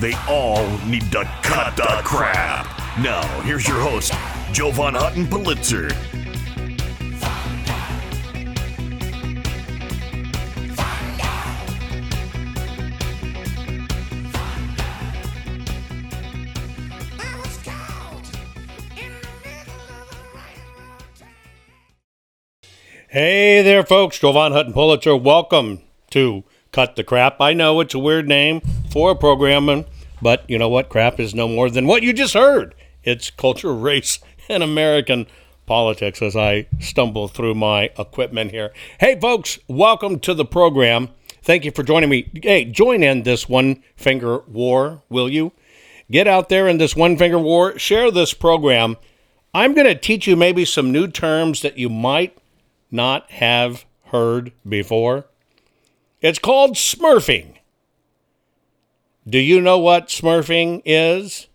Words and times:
They 0.00 0.14
all 0.28 0.66
need 0.86 1.10
to 1.12 1.24
cut 1.42 1.76
the 1.76 2.00
crap. 2.04 2.66
Now, 2.98 3.22
here's 3.42 3.66
your 3.66 3.78
host, 3.78 4.12
Jovan 4.52 4.94
Hutton 4.94 5.28
Pulitzer. 5.28 5.88
Hey 23.08 23.62
there, 23.62 23.84
folks. 23.84 24.18
Jovan 24.18 24.50
Hutton 24.50 24.72
Pulitzer. 24.72 25.14
Welcome 25.14 25.82
to 26.10 26.42
Cut 26.72 26.96
the 26.96 27.04
Crap. 27.04 27.40
I 27.40 27.52
know 27.52 27.78
it's 27.78 27.94
a 27.94 27.98
weird 28.00 28.26
name 28.26 28.60
for 28.94 29.10
a 29.10 29.16
program, 29.16 29.84
but 30.22 30.48
you 30.48 30.56
know 30.56 30.68
what? 30.68 30.88
Crap 30.88 31.18
is 31.18 31.34
no 31.34 31.48
more 31.48 31.68
than 31.68 31.88
what 31.88 32.04
you 32.04 32.12
just 32.12 32.34
heard. 32.34 32.76
It's 33.02 33.28
culture, 33.28 33.74
race, 33.90 34.20
and 34.48 34.62
American 34.62 35.26
politics 35.66 36.22
as 36.22 36.36
I 36.36 36.68
stumble 36.78 37.26
through 37.26 37.56
my 37.56 37.90
equipment 37.98 38.52
here. 38.52 38.72
Hey, 39.00 39.18
folks, 39.18 39.58
welcome 39.66 40.20
to 40.20 40.32
the 40.32 40.44
program. 40.44 41.08
Thank 41.42 41.64
you 41.64 41.72
for 41.72 41.82
joining 41.82 42.08
me. 42.08 42.30
Hey, 42.40 42.66
join 42.66 43.02
in 43.02 43.24
this 43.24 43.48
one 43.48 43.82
finger 43.96 44.42
war, 44.46 45.02
will 45.08 45.28
you? 45.28 45.50
Get 46.08 46.28
out 46.28 46.48
there 46.48 46.68
in 46.68 46.78
this 46.78 46.94
one 46.94 47.18
finger 47.18 47.40
war. 47.40 47.76
Share 47.76 48.12
this 48.12 48.32
program. 48.32 48.96
I'm 49.52 49.74
going 49.74 49.88
to 49.88 49.96
teach 49.96 50.28
you 50.28 50.36
maybe 50.36 50.64
some 50.64 50.92
new 50.92 51.08
terms 51.08 51.62
that 51.62 51.76
you 51.78 51.88
might 51.88 52.38
not 52.92 53.28
have 53.32 53.86
heard 54.12 54.52
before? 54.68 55.26
It's 56.20 56.38
called 56.38 56.76
smurfing. 56.76 57.53
Do 59.28 59.38
you 59.38 59.60
know 59.60 59.78
what 59.78 60.08
smurfing 60.08 60.82
is? 60.84 61.48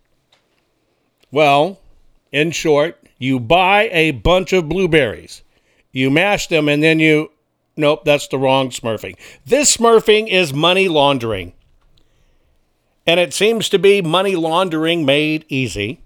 Well, 1.31 1.80
in 2.31 2.52
short, 2.52 2.98
you 3.17 3.39
buy 3.39 3.89
a 3.92 4.12
bunch 4.12 4.53
of 4.53 4.70
blueberries, 4.70 5.44
you 5.92 6.09
mash 6.09 6.47
them, 6.47 6.67
and 6.67 6.81
then 6.81 7.00
you. 7.00 7.31
Nope, 7.78 8.03
that's 8.03 8.28
the 8.28 8.38
wrong 8.38 8.72
smurfing. 8.72 9.16
This 9.45 9.78
smurfing 9.78 10.28
is 10.28 10.53
money 10.53 10.88
laundering. 10.88 11.53
And 13.08 13.19
it 13.19 13.34
seems 13.34 13.69
to 13.69 13.80
be 13.80 14.01
money 14.01 14.36
laundering 14.36 15.06
made 15.06 15.46
easy 15.47 16.01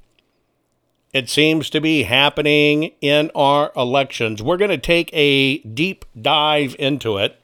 it 1.14 1.30
seems 1.30 1.70
to 1.70 1.80
be 1.80 2.04
happening 2.04 2.92
in 3.00 3.30
our 3.36 3.72
elections. 3.76 4.42
We're 4.42 4.58
going 4.58 4.72
to 4.72 4.80
take 4.80 5.12
a 5.14 5.60
deep 5.60 6.06
dive 6.20 6.76
into 6.80 7.18
it. 7.20 7.40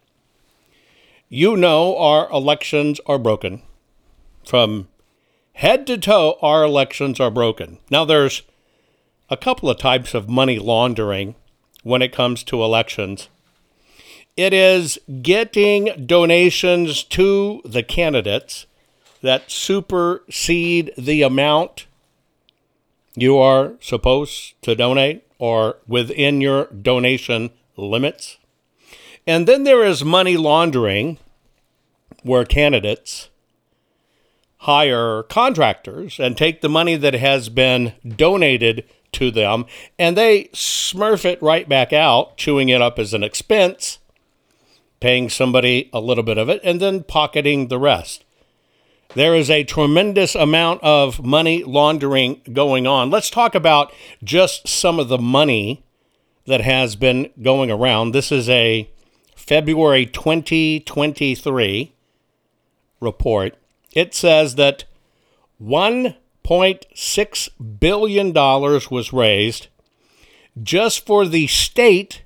You 1.30 1.56
know, 1.56 1.96
our 1.98 2.30
elections 2.32 3.00
are 3.06 3.20
broken. 3.20 3.62
From 4.50 4.88
head 5.54 5.86
to 5.86 5.98
toe, 6.00 6.40
our 6.42 6.64
elections 6.64 7.20
are 7.20 7.30
broken. 7.30 7.78
Now, 7.92 8.04
there's 8.04 8.42
a 9.30 9.38
couple 9.38 9.70
of 9.70 9.78
types 9.78 10.16
of 10.16 10.28
money 10.28 10.58
laundering 10.58 11.36
when 11.84 12.02
it 12.02 12.12
comes 12.12 12.44
to 12.46 12.64
elections. 12.64 13.30
It 14.36 14.52
is 14.52 14.98
getting 15.22 16.08
donations 16.08 17.04
to 17.04 17.62
the 17.64 17.84
candidates 17.84 18.66
that 19.22 19.52
supersede 19.52 20.94
the 20.98 21.22
amount 21.22 21.86
you 23.14 23.38
are 23.38 23.74
supposed 23.80 24.60
to 24.64 24.74
donate 24.74 25.28
or 25.38 25.78
within 25.88 26.42
your 26.42 26.66
donation 26.70 27.52
limits. 27.78 28.40
And 29.28 29.48
then 29.48 29.64
there 29.64 29.86
is 29.86 30.04
money 30.04 30.38
laundering, 30.38 31.20
where 32.24 32.46
candidates 32.46 33.29
hire 34.60 35.24
contractors 35.24 36.20
and 36.20 36.38
take 36.38 36.62
the 36.62 36.70
money 36.70 36.96
that 36.96 37.14
has 37.14 37.50
been 37.50 37.94
donated 38.08 38.84
to 39.12 39.32
them 39.32 39.66
and 39.98 40.18
they 40.18 40.46
smurf 40.46 41.26
it 41.26 41.42
right 41.42 41.68
back 41.68 41.94
out, 41.94 42.38
chewing 42.38 42.70
it 42.70 42.82
up 42.82 43.00
as 43.00 43.14
an 43.14 43.24
expense, 43.24 44.00
paying 45.00 45.30
somebody 45.30 45.90
a 45.94 46.00
little 46.00 46.24
bit 46.24 46.38
of 46.38 46.50
it, 46.50 46.60
and 46.64 46.82
then 46.82 47.04
pocketing 47.04 47.68
the 47.68 47.80
rest. 47.80 48.26
There 49.16 49.34
is 49.34 49.50
a 49.50 49.64
tremendous 49.64 50.36
amount 50.36 50.84
of 50.84 51.24
money 51.24 51.64
laundering 51.64 52.42
going 52.54 52.86
on. 52.86 53.10
Let's 53.10 53.30
talk 53.30 53.56
about 53.56 53.92
just 54.24 54.68
some 54.68 55.00
of 55.00 55.08
the 55.08 55.18
money 55.18 55.84
that 56.46 56.62
has 56.62 56.96
been 56.96 57.32
going 57.42 57.72
around. 57.72 58.12
This 58.12 58.32
is 58.32 58.50
a 58.50 58.90
February 59.36 60.06
2023 60.06 61.94
report. 63.00 63.56
It 63.94 64.14
says 64.14 64.56
that 64.56 64.84
$1.6 65.62 67.50
billion 67.80 68.34
was 68.34 69.14
raised 69.14 69.68
just 70.62 71.06
for 71.06 71.26
the 71.26 71.48
state 71.48 72.24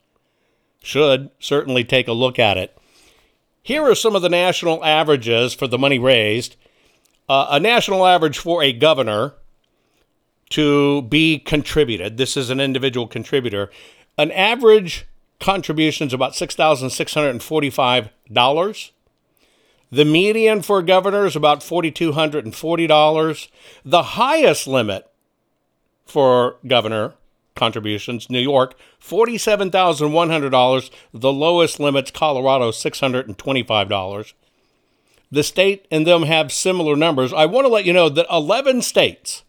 should 0.81 1.31
certainly 1.38 1.84
take 1.84 2.08
a 2.08 2.14
look 2.14 2.40
at 2.40 2.58
it. 2.58 2.78
Here 3.62 3.84
are 3.84 3.94
some 3.94 4.16
of 4.16 4.22
the 4.22 4.30
national 4.30 4.86
averages 4.86 5.54
for 5.54 5.68
the 5.68 5.78
money 5.78 6.00
raised. 6.00 6.56
Uh, 7.28 7.48
a 7.50 7.60
national 7.60 8.06
average 8.06 8.38
for 8.38 8.64
a 8.64 8.72
governor 8.72 9.34
to 10.50 11.04
be 11.04 11.40
contributed. 11.40 12.18
This 12.18 12.36
is 12.36 12.50
an 12.50 12.60
individual 12.60 13.07
contributor. 13.07 13.69
An 14.18 14.31
average 14.31 15.06
contribution 15.40 16.07
is 16.07 16.13
about 16.13 16.34
$6,645 16.34 18.10
The 19.92 20.06
median 20.06 20.62
for 20.62 20.81
governor 20.81 21.25
is 21.25 21.36
about 21.36 21.62
$4,240. 21.62 23.48
The 23.86 24.04
highest 24.04 24.68
limit 24.68 25.10
for 26.06 26.57
governor 26.68 27.13
contributions, 27.56 28.30
New 28.30 28.40
York, 28.40 28.75
$47,100. 29.02 30.90
The 31.13 31.34
lowest 31.34 31.80
limits, 31.80 32.12
Colorado, 32.12 32.72
$625. 32.72 34.34
The 35.31 35.44
state 35.44 35.88
and 35.92 36.07
them 36.07 36.24
have 36.24 36.52
similar 36.52 36.95
numbers. 36.95 37.31
I 37.34 37.45
want 37.45 37.66
to 37.66 37.72
let 37.72 37.86
you 37.86 37.94
know 37.94 38.10
that 38.10 38.25
11 38.31 38.81
states, 38.81 39.44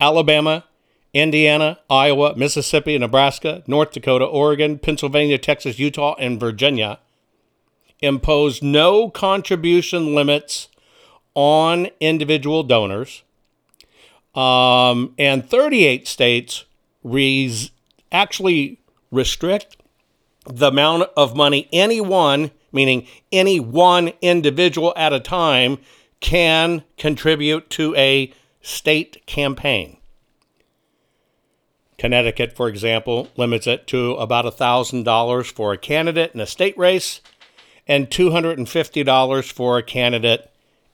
Alabama, 0.00 0.64
Indiana, 1.12 1.78
Iowa, 1.90 2.36
Mississippi, 2.36 2.96
Nebraska, 2.98 3.62
North 3.66 3.92
Dakota, 3.92 4.24
Oregon, 4.24 4.78
Pennsylvania, 4.78 5.38
Texas, 5.38 5.78
Utah, 5.78 6.14
and 6.18 6.38
Virginia, 6.38 6.98
impose 8.00 8.62
no 8.62 9.10
contribution 9.10 10.14
limits 10.14 10.68
on 11.34 11.88
individual 12.00 12.62
donors. 12.62 13.22
Um, 14.34 15.14
and 15.18 15.48
38 15.48 16.06
states 16.06 16.64
res- 17.02 17.70
actually 18.12 18.78
restrict 19.10 19.76
the 20.46 20.68
amount 20.68 21.10
of 21.16 21.36
money 21.36 21.68
anyone, 21.72 22.50
meaning 22.72 23.06
any 23.32 23.58
one 23.58 24.12
individual 24.22 24.92
at 24.96 25.12
a 25.12 25.20
time, 25.20 25.78
can 26.20 26.84
contribute 26.96 27.70
to 27.70 27.94
a 27.96 28.32
state 28.68 29.24
campaign. 29.26 29.96
Connecticut, 31.96 32.52
for 32.54 32.68
example, 32.68 33.28
limits 33.36 33.66
it 33.66 33.86
to 33.88 34.12
about 34.14 34.44
$1,000 34.44 35.50
for 35.50 35.72
a 35.72 35.78
candidate 35.78 36.32
in 36.34 36.40
a 36.40 36.46
state 36.46 36.76
race 36.76 37.20
and 37.86 38.10
$250 38.10 39.52
for 39.52 39.78
a 39.78 39.82
candidate 39.82 40.50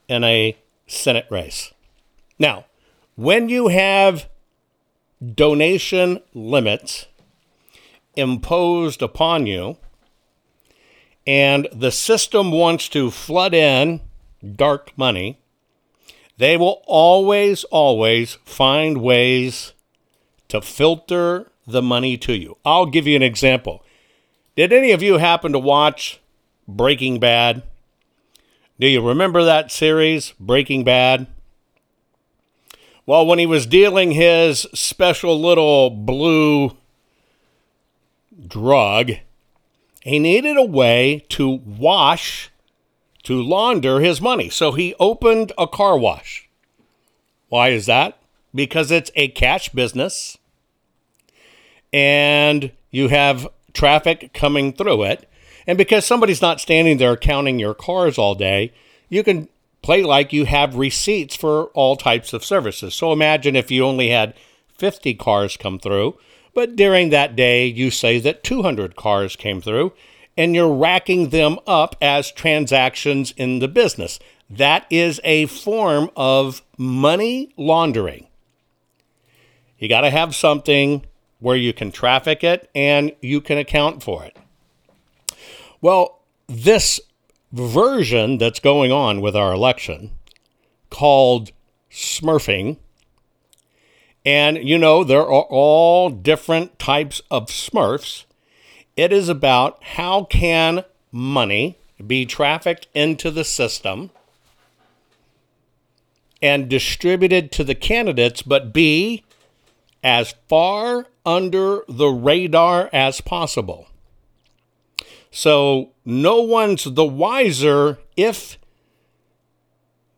in 0.07 0.23
a 0.23 0.57
Senate 0.87 1.27
race. 1.29 1.73
Now, 2.39 2.65
when 3.15 3.49
you 3.49 3.67
have 3.67 4.29
donation 5.33 6.21
limits 6.33 7.07
imposed 8.15 9.01
upon 9.01 9.45
you, 9.47 9.77
and 11.27 11.67
the 11.73 11.91
system 11.91 12.51
wants 12.51 12.87
to 12.89 13.11
flood 13.11 13.53
in 13.53 13.99
dark 14.55 14.97
money, 14.97 15.39
they 16.37 16.57
will 16.57 16.81
always, 16.85 17.63
always 17.65 18.35
find 18.45 19.01
ways 19.01 19.73
to 20.49 20.61
filter 20.61 21.51
the 21.65 21.81
money 21.81 22.17
to 22.17 22.33
you. 22.33 22.57
I'll 22.65 22.85
give 22.85 23.07
you 23.07 23.15
an 23.15 23.23
example. 23.23 23.83
Did 24.55 24.71
any 24.71 24.91
of 24.91 25.01
you 25.01 25.17
happen 25.17 25.51
to 25.51 25.59
watch 25.59 26.19
Breaking 26.67 27.19
Bad? 27.19 27.63
Do 28.79 28.87
you 28.87 29.05
remember 29.05 29.43
that 29.43 29.71
series, 29.71 30.33
Breaking 30.39 30.83
Bad? 30.83 31.27
Well, 33.05 33.25
when 33.25 33.39
he 33.39 33.45
was 33.45 33.65
dealing 33.65 34.11
his 34.11 34.67
special 34.73 35.39
little 35.39 35.89
blue 35.89 36.75
drug, 38.47 39.11
he 40.01 40.19
needed 40.19 40.57
a 40.57 40.63
way 40.63 41.25
to 41.29 41.49
wash, 41.49 42.49
to 43.25 43.41
launder 43.41 43.99
his 43.99 44.21
money. 44.21 44.49
So 44.49 44.71
he 44.71 44.95
opened 44.99 45.51
a 45.57 45.67
car 45.67 45.97
wash. 45.97 46.49
Why 47.49 47.69
is 47.69 47.85
that? 47.85 48.17
Because 48.53 48.91
it's 48.91 49.11
a 49.15 49.27
cash 49.29 49.69
business 49.69 50.37
and 51.91 52.71
you 52.91 53.09
have 53.09 53.47
traffic 53.73 54.33
coming 54.33 54.73
through 54.73 55.03
it. 55.03 55.29
And 55.67 55.77
because 55.77 56.05
somebody's 56.05 56.41
not 56.41 56.61
standing 56.61 56.97
there 56.97 57.17
counting 57.17 57.59
your 57.59 57.73
cars 57.73 58.17
all 58.17 58.35
day, 58.35 58.73
you 59.09 59.23
can 59.23 59.49
play 59.81 60.03
like 60.03 60.31
you 60.31 60.45
have 60.45 60.75
receipts 60.75 61.35
for 61.35 61.65
all 61.67 61.95
types 61.95 62.33
of 62.33 62.45
services. 62.45 62.93
So 62.93 63.11
imagine 63.11 63.55
if 63.55 63.71
you 63.71 63.85
only 63.85 64.09
had 64.09 64.33
50 64.77 65.13
cars 65.15 65.57
come 65.57 65.79
through, 65.79 66.17
but 66.53 66.75
during 66.75 67.09
that 67.09 67.35
day 67.35 67.65
you 67.65 67.91
say 67.91 68.19
that 68.19 68.43
200 68.43 68.95
cars 68.95 69.35
came 69.35 69.61
through 69.61 69.93
and 70.37 70.53
you're 70.55 70.73
racking 70.73 71.29
them 71.29 71.57
up 71.65 71.95
as 72.01 72.31
transactions 72.31 73.33
in 73.37 73.59
the 73.59 73.67
business. 73.67 74.19
That 74.49 74.85
is 74.89 75.19
a 75.23 75.45
form 75.47 76.09
of 76.15 76.61
money 76.77 77.53
laundering. 77.57 78.27
You 79.77 79.89
got 79.89 80.01
to 80.01 80.09
have 80.09 80.35
something 80.35 81.05
where 81.39 81.55
you 81.55 81.73
can 81.73 81.91
traffic 81.91 82.43
it 82.43 82.69
and 82.73 83.13
you 83.21 83.41
can 83.41 83.57
account 83.57 84.03
for 84.03 84.23
it. 84.23 84.37
Well, 85.81 86.21
this 86.47 86.99
version 87.51 88.37
that's 88.37 88.59
going 88.59 88.91
on 88.91 89.21
with 89.21 89.35
our 89.35 89.53
election 89.53 90.11
called 90.89 91.51
smurfing. 91.91 92.77
And 94.25 94.57
you 94.57 94.77
know, 94.77 95.03
there 95.03 95.21
are 95.21 95.43
all 95.43 96.09
different 96.09 96.79
types 96.79 97.21
of 97.31 97.47
smurfs. 97.47 98.24
It 98.95 99.11
is 99.11 99.27
about 99.27 99.83
how 99.83 100.23
can 100.25 100.85
money 101.11 101.77
be 102.05 102.25
trafficked 102.25 102.87
into 102.93 103.29
the 103.31 103.43
system 103.43 104.11
and 106.41 106.69
distributed 106.69 107.51
to 107.53 107.63
the 107.63 107.75
candidates, 107.75 108.41
but 108.41 108.73
be 108.73 109.23
as 110.03 110.35
far 110.47 111.07
under 111.25 111.83
the 111.87 112.07
radar 112.07 112.89
as 112.93 113.19
possible. 113.21 113.87
So 115.31 115.91
no 116.05 116.41
one's 116.41 116.83
the 116.85 117.05
wiser 117.05 117.97
if 118.15 118.57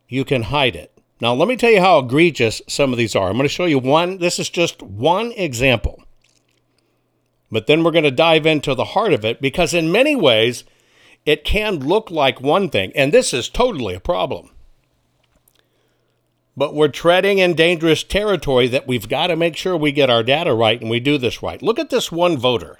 you 0.07 0.24
can 0.25 0.44
hide 0.44 0.75
it. 0.75 0.91
Now, 1.19 1.33
let 1.33 1.47
me 1.47 1.57
tell 1.57 1.71
you 1.71 1.79
how 1.79 2.00
egregious 2.00 2.62
some 2.68 2.91
of 2.91 2.97
these 3.00 3.15
are. 3.15 3.29
I'm 3.29 3.38
going 3.38 3.44
to 3.44 3.50
show 3.50 3.65
you 3.65 3.79
one. 3.79 4.19
This 4.19 4.38
is 4.38 4.50
just 4.50 4.83
one 4.83 5.31
example. 5.31 6.03
But 7.51 7.67
then 7.67 7.83
we're 7.83 7.91
going 7.91 8.03
to 8.03 8.11
dive 8.11 8.45
into 8.45 8.75
the 8.75 8.85
heart 8.85 9.13
of 9.13 9.23
it 9.23 9.41
because, 9.41 9.73
in 9.73 9.91
many 9.91 10.15
ways, 10.15 10.63
it 11.25 11.44
can 11.44 11.79
look 11.79 12.11
like 12.11 12.41
one 12.41 12.69
thing, 12.69 12.91
and 12.95 13.13
this 13.13 13.33
is 13.33 13.49
totally 13.49 13.95
a 13.95 13.99
problem 13.99 14.49
but 16.57 16.73
we're 16.73 16.88
treading 16.88 17.38
in 17.38 17.53
dangerous 17.53 18.03
territory 18.03 18.67
that 18.67 18.88
we've 18.88 19.07
got 19.07 19.27
to 19.27 19.35
make 19.35 19.55
sure 19.55 19.77
we 19.77 19.91
get 19.91 20.09
our 20.09 20.23
data 20.23 20.55
right 20.55 20.81
and 20.81 20.89
we 20.89 20.99
do 20.99 21.19
this 21.19 21.44
right. 21.44 21.61
Look 21.61 21.77
at 21.77 21.91
this 21.91 22.11
one 22.11 22.35
voter. 22.35 22.79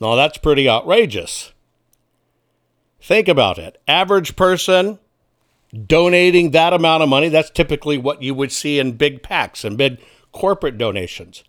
Now, 0.00 0.14
that's 0.14 0.38
pretty 0.38 0.68
outrageous. 0.68 1.52
Think 3.00 3.28
about 3.28 3.58
it. 3.58 3.80
Average 3.86 4.36
person 4.36 4.98
donating 5.86 6.50
that 6.50 6.72
amount 6.72 7.02
of 7.02 7.08
money. 7.08 7.28
That's 7.28 7.50
typically 7.50 7.98
what 7.98 8.22
you 8.22 8.34
would 8.34 8.52
see 8.52 8.78
in 8.78 8.92
big 8.92 9.22
PACs 9.22 9.64
and 9.64 9.78
big 9.78 10.00
corporate 10.32 10.78
donations. 10.78 11.44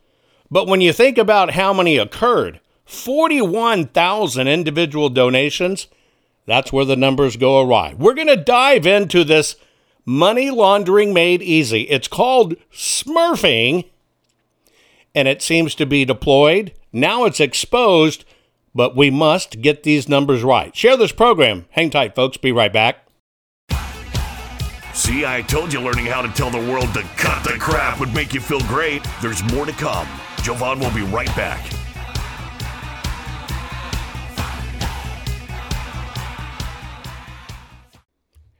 But 0.50 0.68
when 0.68 0.82
you 0.82 0.94
think 0.94 1.18
about 1.18 1.52
how 1.52 1.74
many 1.74 1.98
occurred, 1.98 2.60
41,000 2.86 4.48
individual 4.48 5.10
donations, 5.10 5.88
that's 6.46 6.72
where 6.72 6.86
the 6.86 6.96
numbers 6.96 7.36
go 7.36 7.60
awry. 7.60 7.94
We're 7.98 8.14
going 8.14 8.28
to 8.28 8.38
dive 8.38 8.88
into 8.88 9.24
this 9.24 9.58
money 10.06 10.50
laundering 10.50 11.14
made 11.14 11.42
easy. 11.42 11.82
It's 11.84 12.08
called 12.08 12.56
smurfing, 12.72 13.90
and 15.18 15.28
it 15.28 15.42
seems 15.42 15.74
to 15.74 15.88
be 15.88 16.06
deployed. 16.06 16.74
Now 16.94 17.26
it's 17.26 17.40
exposed, 17.40 18.24
but 18.76 18.96
we 18.96 19.10
must 19.10 19.64
get 19.64 19.82
these 19.82 20.08
numbers 20.08 20.44
right. 20.44 20.76
Share 20.76 20.96
this 20.96 21.12
program. 21.12 21.66
Hang 21.72 21.90
tight, 21.90 22.14
folks. 22.14 22.38
Be 22.38 22.52
right 22.52 22.72
back. 22.72 23.04
See, 24.94 25.26
I 25.26 25.42
told 25.42 25.74
you 25.74 25.82
learning 25.82 26.06
how 26.06 26.22
to 26.22 26.28
tell 26.30 26.52
the 26.52 26.72
world 26.72 26.94
to 26.94 27.02
cut 27.18 27.44
the 27.44 27.58
crap 27.58 28.00
would 28.00 28.14
make 28.14 28.32
you 28.32 28.40
feel 28.40 28.60
great. 28.62 29.04
There's 29.20 29.44
more 29.52 29.66
to 29.66 29.72
come. 29.72 30.08
Jovan 30.44 30.80
will 30.80 30.94
be 30.94 31.02
right 31.02 31.36
back. 31.36 31.77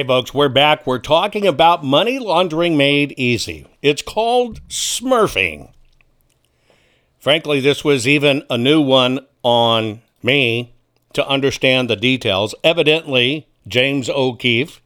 Hey, 0.00 0.06
folks, 0.06 0.32
we're 0.32 0.48
back. 0.48 0.86
We're 0.86 0.98
talking 0.98 1.46
about 1.46 1.84
money 1.84 2.18
laundering 2.18 2.74
made 2.74 3.12
easy. 3.18 3.66
It's 3.82 4.00
called 4.00 4.66
smurfing. 4.66 5.72
Frankly, 7.18 7.60
this 7.60 7.84
was 7.84 8.08
even 8.08 8.42
a 8.48 8.56
new 8.56 8.80
one 8.80 9.26
on 9.42 10.00
me 10.22 10.72
to 11.12 11.28
understand 11.28 11.90
the 11.90 11.96
details. 11.96 12.54
Evidently, 12.64 13.46
James 13.68 14.08
O'Keefe 14.08 14.80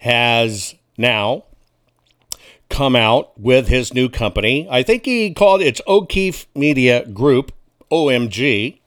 has 0.00 0.74
now 0.98 1.44
come 2.68 2.94
out 2.94 3.40
with 3.40 3.68
his 3.68 3.94
new 3.94 4.10
company. 4.10 4.68
I 4.70 4.82
think 4.82 5.06
he 5.06 5.32
called 5.32 5.62
it 5.62 5.80
O'Keefe 5.88 6.46
Media 6.54 7.06
Group, 7.06 7.50
OMG 7.90 8.78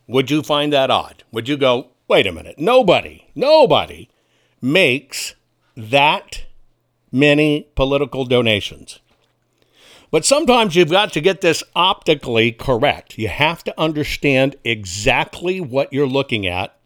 Would 0.08 0.30
you 0.30 0.44
find 0.44 0.74
that 0.74 0.92
odd? 0.92 1.24
Would 1.32 1.48
you 1.48 1.56
go, 1.58 1.88
wait 2.08 2.28
a 2.28 2.32
minute, 2.32 2.60
nobody, 2.60 3.26
nobody 3.34 4.10
makes 4.62 5.34
that 5.76 6.44
many 7.12 7.68
political 7.76 8.26
donations? 8.26 9.00
But 10.12 10.26
sometimes 10.26 10.76
you've 10.76 10.92
got 10.92 11.14
to 11.14 11.22
get 11.22 11.40
this 11.40 11.64
optically 11.74 12.52
correct. 12.52 13.18
You 13.18 13.30
have 13.30 13.64
to 13.64 13.80
understand 13.80 14.58
exactly 14.66 15.62
what 15.62 15.94
you're 15.94 16.06
looking 16.06 16.46
at. 16.46 16.78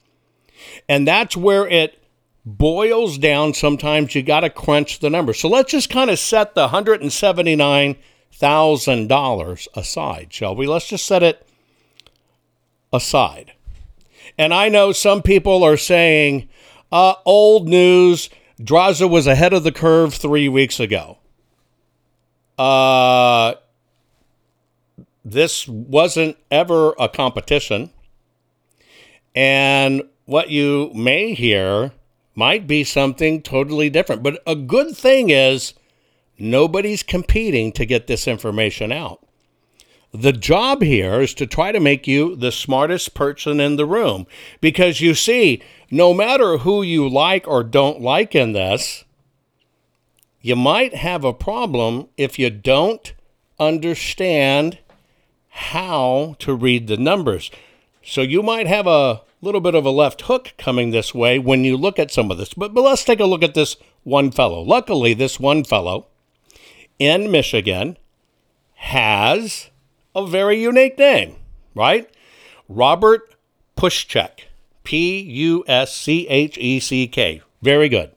And 0.87 1.07
that's 1.07 1.35
where 1.35 1.67
it 1.67 1.99
boils 2.45 3.17
down. 3.17 3.53
Sometimes 3.53 4.15
you 4.15 4.21
got 4.21 4.41
to 4.41 4.49
crunch 4.49 4.99
the 4.99 5.09
numbers. 5.09 5.39
So 5.39 5.49
let's 5.49 5.71
just 5.71 5.89
kind 5.89 6.09
of 6.09 6.19
set 6.19 6.55
the 6.55 6.67
$179,000 6.67 9.67
aside, 9.75 10.27
shall 10.31 10.55
we? 10.55 10.67
Let's 10.67 10.87
just 10.87 11.05
set 11.05 11.23
it 11.23 11.45
aside. 12.93 13.53
And 14.37 14.53
I 14.53 14.69
know 14.69 14.91
some 14.91 15.21
people 15.21 15.63
are 15.63 15.77
saying, 15.77 16.49
uh, 16.91 17.15
old 17.25 17.67
news, 17.67 18.29
Draza 18.59 19.09
was 19.09 19.27
ahead 19.27 19.53
of 19.53 19.63
the 19.63 19.71
curve 19.71 20.13
three 20.13 20.49
weeks 20.49 20.79
ago. 20.79 21.17
Uh, 22.57 23.55
this 25.23 25.67
wasn't 25.67 26.37
ever 26.51 26.93
a 26.99 27.09
competition. 27.09 27.91
And 29.33 30.03
what 30.25 30.49
you 30.49 30.91
may 30.93 31.33
hear 31.33 31.91
might 32.35 32.67
be 32.67 32.83
something 32.83 33.41
totally 33.41 33.89
different. 33.89 34.21
But 34.21 34.41
a 34.45 34.55
good 34.55 34.95
thing 34.95 35.29
is 35.29 35.73
nobody's 36.37 37.01
competing 37.01 37.71
to 37.71 37.85
get 37.85 38.07
this 38.07 38.27
information 38.27 38.91
out. 38.91 39.25
The 40.11 40.33
job 40.33 40.81
here 40.81 41.21
is 41.21 41.33
to 41.35 41.47
try 41.47 41.71
to 41.71 41.79
make 41.79 42.07
you 42.07 42.35
the 42.35 42.51
smartest 42.51 43.13
person 43.13 43.59
in 43.59 43.75
the 43.75 43.85
room 43.85 44.27
because 44.61 45.01
you 45.01 45.13
see, 45.13 45.61
no 45.91 46.13
matter 46.13 46.59
who 46.59 46.81
you 46.81 47.09
like 47.09 47.47
or 47.47 47.63
don't 47.63 47.99
like 47.99 48.33
in 48.33 48.53
this, 48.53 49.03
you 50.41 50.55
might 50.55 50.93
have 50.93 51.25
a 51.25 51.33
problem 51.33 52.07
if 52.15 52.39
you 52.39 52.49
don't 52.49 53.13
understand 53.59 54.77
how 55.49 56.35
to 56.39 56.53
read 56.53 56.87
the 56.87 56.97
numbers. 56.97 57.51
So 58.03 58.21
you 58.21 58.43
might 58.43 58.67
have 58.67 58.87
a 58.87 59.21
little 59.41 59.61
bit 59.61 59.75
of 59.75 59.85
a 59.85 59.91
left 59.91 60.21
hook 60.21 60.53
coming 60.57 60.91
this 60.91 61.13
way 61.13 61.39
when 61.39 61.63
you 61.63 61.77
look 61.77 61.99
at 61.99 62.11
some 62.11 62.31
of 62.31 62.37
this. 62.37 62.53
But, 62.53 62.73
but 62.73 62.81
let's 62.81 63.03
take 63.03 63.19
a 63.19 63.25
look 63.25 63.43
at 63.43 63.53
this 63.53 63.77
one 64.03 64.31
fellow. 64.31 64.61
Luckily, 64.61 65.13
this 65.13 65.39
one 65.39 65.63
fellow 65.63 66.07
in 66.99 67.31
Michigan 67.31 67.97
has 68.75 69.69
a 70.15 70.25
very 70.25 70.61
unique 70.61 70.97
name, 70.97 71.35
right? 71.73 72.09
Robert 72.69 73.35
Pushcheck. 73.75 74.45
P 74.85 75.19
U 75.19 75.65
S 75.67 75.93
C 75.93 76.25
H 76.29 76.57
E 76.57 76.79
C 76.79 77.05
K. 77.07 77.41
Very 77.61 77.89
good. 77.89 78.11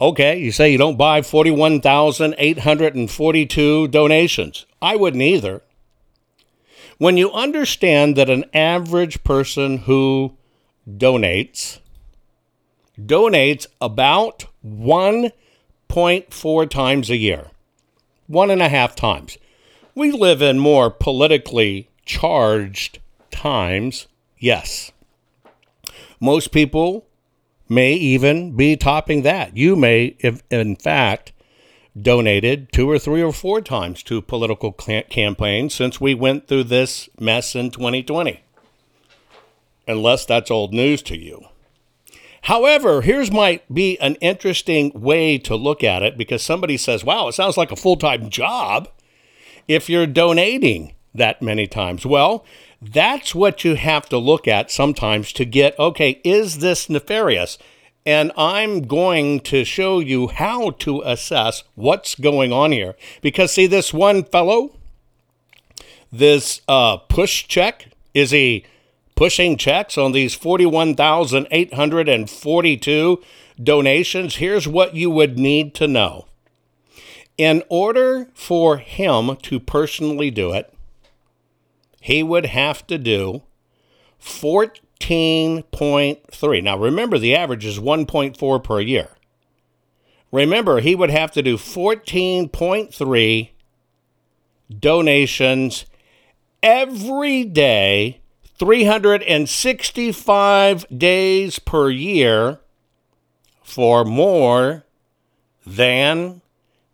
Okay, 0.00 0.38
you 0.38 0.52
say 0.52 0.70
you 0.72 0.78
don't 0.78 0.96
buy 0.96 1.20
41,842 1.22 3.88
donations. 3.88 4.66
I 4.82 4.96
wouldn't 4.96 5.22
either. 5.22 5.62
When 7.00 7.16
you 7.16 7.32
understand 7.32 8.14
that 8.16 8.28
an 8.28 8.44
average 8.52 9.24
person 9.24 9.78
who 9.78 10.36
donates 10.86 11.78
donates 13.00 13.66
about 13.80 14.44
1.4 14.62 16.68
times 16.68 17.08
a 17.08 17.16
year, 17.16 17.46
one 18.26 18.50
and 18.50 18.60
a 18.60 18.68
half 18.68 18.94
times. 18.94 19.38
We 19.94 20.12
live 20.12 20.42
in 20.42 20.58
more 20.58 20.90
politically 20.90 21.88
charged 22.04 22.98
times, 23.30 24.06
yes. 24.38 24.92
Most 26.20 26.52
people 26.52 27.06
may 27.66 27.94
even 27.94 28.54
be 28.54 28.76
topping 28.76 29.22
that. 29.22 29.56
You 29.56 29.74
may, 29.74 30.16
if, 30.18 30.42
in 30.50 30.76
fact, 30.76 31.32
donated 32.02 32.72
two 32.72 32.88
or 32.90 32.98
three 32.98 33.22
or 33.22 33.32
four 33.32 33.60
times 33.60 34.02
to 34.04 34.22
political 34.22 34.72
campaigns 34.72 35.74
since 35.74 36.00
we 36.00 36.14
went 36.14 36.48
through 36.48 36.64
this 36.64 37.08
mess 37.18 37.54
in 37.54 37.70
2020. 37.70 38.42
Unless 39.86 40.26
that's 40.26 40.50
old 40.50 40.72
news 40.72 41.02
to 41.02 41.18
you. 41.18 41.46
However, 42.42 43.02
here's 43.02 43.30
might 43.30 43.72
be 43.72 43.98
an 43.98 44.14
interesting 44.16 44.92
way 44.94 45.36
to 45.38 45.56
look 45.56 45.84
at 45.84 46.02
it 46.02 46.16
because 46.16 46.42
somebody 46.42 46.76
says, 46.76 47.04
wow, 47.04 47.28
it 47.28 47.32
sounds 47.32 47.56
like 47.56 47.70
a 47.70 47.76
full 47.76 47.96
time 47.96 48.30
job 48.30 48.88
if 49.68 49.90
you're 49.90 50.06
donating 50.06 50.94
that 51.14 51.42
many 51.42 51.66
times. 51.66 52.06
Well, 52.06 52.44
that's 52.80 53.34
what 53.34 53.62
you 53.64 53.74
have 53.74 54.08
to 54.08 54.18
look 54.18 54.48
at 54.48 54.70
sometimes 54.70 55.32
to 55.34 55.44
get 55.44 55.78
okay, 55.78 56.20
is 56.24 56.58
this 56.58 56.88
nefarious? 56.88 57.58
And 58.06 58.32
I'm 58.36 58.82
going 58.82 59.40
to 59.40 59.64
show 59.64 59.98
you 59.98 60.28
how 60.28 60.70
to 60.70 61.02
assess 61.04 61.64
what's 61.74 62.14
going 62.14 62.52
on 62.52 62.70
here. 62.72 62.94
Because, 63.20 63.52
see, 63.52 63.66
this 63.66 63.92
one 63.92 64.24
fellow, 64.24 64.74
this 66.10 66.62
uh, 66.66 66.96
check, 67.26 67.88
is 68.14 68.30
he 68.30 68.64
pushing 69.14 69.58
checks 69.58 69.98
on 69.98 70.12
these 70.12 70.34
41,842 70.34 73.22
donations? 73.62 74.36
Here's 74.36 74.66
what 74.66 74.94
you 74.94 75.10
would 75.10 75.38
need 75.38 75.74
to 75.74 75.86
know. 75.86 76.24
In 77.36 77.62
order 77.68 78.28
for 78.34 78.78
him 78.78 79.36
to 79.42 79.60
personally 79.60 80.30
do 80.30 80.52
it, 80.52 80.72
he 82.00 82.22
would 82.22 82.46
have 82.46 82.86
to 82.86 82.96
do 82.98 83.42
14.3. 85.00 86.62
Now, 86.62 86.78
remember, 86.78 87.18
the 87.18 87.34
average 87.34 87.64
is 87.64 87.78
1.4 87.78 88.62
per 88.62 88.80
year. 88.80 89.08
Remember, 90.30 90.80
he 90.80 90.94
would 90.94 91.08
have 91.10 91.32
to 91.32 91.42
do 91.42 91.56
14.3 91.56 93.50
donations 94.78 95.86
every 96.62 97.44
day, 97.44 98.20
365 98.58 100.86
days 100.96 101.58
per 101.58 101.90
year 101.90 102.60
for 103.62 104.04
more 104.04 104.84
than 105.66 106.40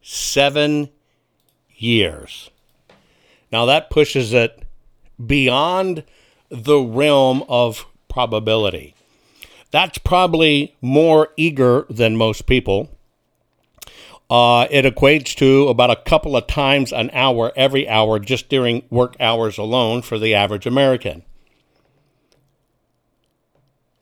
seven 0.01 0.89
years. 1.75 2.51
Now, 3.53 3.67
that 3.67 3.91
pushes 3.91 4.33
it 4.33 4.63
beyond 5.25 6.03
the 6.49 6.79
realm 6.79 7.45
of 7.49 7.87
probability. 8.17 8.95
That's 9.71 9.99
probably 9.99 10.75
more 10.81 11.35
eager 11.37 11.85
than 11.91 12.17
most 12.17 12.47
people. 12.47 12.89
Uh, 14.31 14.67
it 14.71 14.87
equates 14.87 15.35
to 15.35 15.69
about 15.69 15.91
a 15.91 15.97
couple 15.97 16.35
of 16.35 16.47
times 16.47 16.95
an 16.95 17.11
hour 17.13 17.53
every 17.57 17.87
hour 17.87 18.19
just 18.19 18.49
during 18.49 18.85
work 18.89 19.17
hours 19.21 19.59
alone 19.59 20.01
for 20.01 20.19
the 20.19 20.35
average 20.35 20.65
American. 20.65 21.25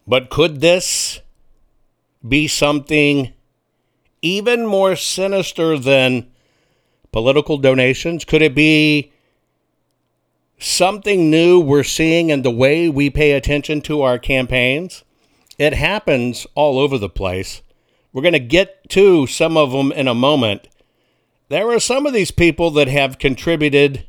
But 0.07 0.31
could 0.31 0.61
this 0.61 1.20
be 2.27 2.46
something 2.46 3.33
even 4.22 4.64
more 4.64 4.94
sinister 4.94 5.77
than 5.77 6.31
political 7.11 7.59
donations? 7.59 8.24
Could 8.24 8.42
it 8.42 8.55
be 8.55 9.11
something 10.64 11.31
new 11.31 11.61
we're 11.61 11.85
seeing 11.85 12.31
in 12.31 12.40
the 12.42 12.50
way 12.50 12.88
we 12.88 13.11
pay 13.11 13.33
attention 13.33 13.83
to 13.83 14.00
our 14.03 14.18
campaigns. 14.18 15.05
It 15.59 15.74
happens 15.74 16.46
all 16.55 16.79
over 16.79 16.96
the 16.98 17.11
place. 17.11 17.62
We're 18.12 18.22
going 18.22 18.33
to 18.33 18.38
get 18.38 18.88
to 18.90 19.27
some 19.27 19.57
of 19.57 19.72
them 19.72 19.90
in 19.92 20.07
a 20.09 20.14
moment. 20.14 20.68
There 21.48 21.70
are 21.70 21.81
some 21.81 22.07
of 22.07 22.12
these 22.12 22.31
people 22.31 22.70
that 22.72 22.88
have 22.88 23.18
contributed 23.18 24.07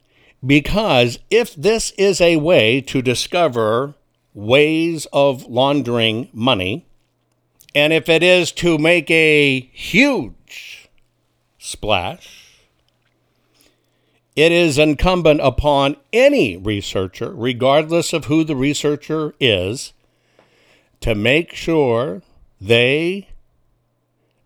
Because 0.45 1.19
if 1.29 1.55
this 1.55 1.91
is 1.91 2.19
a 2.19 2.35
way 2.35 2.81
to 2.81 3.01
discover 3.01 3.95
ways 4.33 5.07
of 5.13 5.45
laundering 5.45 6.29
money, 6.33 6.85
and 7.73 7.93
if 7.93 8.09
it 8.09 8.21
is 8.23 8.51
to 8.53 8.77
make 8.77 9.09
a 9.09 9.61
huge 9.71 10.89
splash, 11.57 12.42
it 14.35 14.51
is 14.51 14.77
incumbent 14.77 15.41
upon 15.41 15.95
any 16.11 16.57
researcher, 16.57 17.31
regardless 17.33 18.13
of 18.13 18.25
who 18.25 18.43
the 18.43 18.55
researcher 18.55 19.33
is, 19.39 19.93
to 21.01 21.13
make 21.13 21.53
sure 21.53 22.21
they 22.59 23.27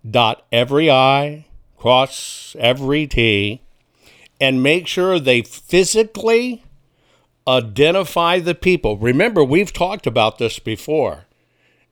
dot 0.09 0.45
every 0.51 0.89
I, 0.89 1.45
cross 1.77 2.55
every 2.59 3.07
T, 3.07 3.61
and 4.41 4.61
make 4.61 4.87
sure 4.87 5.19
they 5.19 5.41
physically 5.41 6.63
identify 7.47 8.39
the 8.39 8.55
people. 8.55 8.97
Remember, 8.97 9.43
we've 9.43 9.71
talked 9.71 10.05
about 10.05 10.37
this 10.37 10.59
before. 10.59 11.25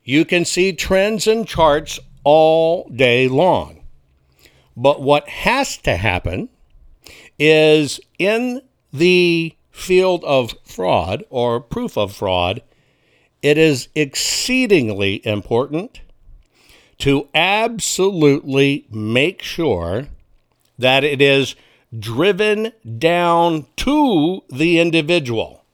You 0.04 0.24
can 0.24 0.44
see 0.44 0.72
trends 0.72 1.26
and 1.26 1.46
charts 1.46 1.98
all 2.24 2.88
day 2.88 3.26
long. 3.26 3.82
But 4.76 5.00
what 5.00 5.28
has 5.28 5.78
to 5.78 5.96
happen 5.96 6.50
is 7.38 8.00
in 8.18 8.62
the 8.92 9.54
field 9.70 10.24
of 10.24 10.54
fraud 10.64 11.24
or 11.30 11.60
proof 11.60 11.96
of 11.98 12.14
fraud, 12.14 12.62
it 13.42 13.58
is 13.58 13.88
exceedingly 13.94 15.24
important 15.26 16.00
to 16.98 17.28
absolutely 17.34 18.86
make 18.90 19.42
sure 19.42 20.08
that 20.78 21.04
it 21.04 21.20
is 21.20 21.54
driven 21.98 22.72
down 22.98 23.66
to 23.76 24.42
the 24.48 24.78
individual. 24.80 25.64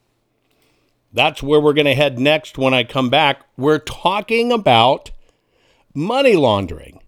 That's 1.11 1.43
where 1.43 1.59
we're 1.59 1.73
going 1.73 1.85
to 1.85 1.95
head 1.95 2.19
next 2.19 2.57
when 2.57 2.73
I 2.73 2.83
come 2.83 3.09
back. 3.09 3.41
We're 3.55 3.79
talking 3.79 4.51
about 4.51 5.11
money 5.93 6.35
laundering. 6.35 7.02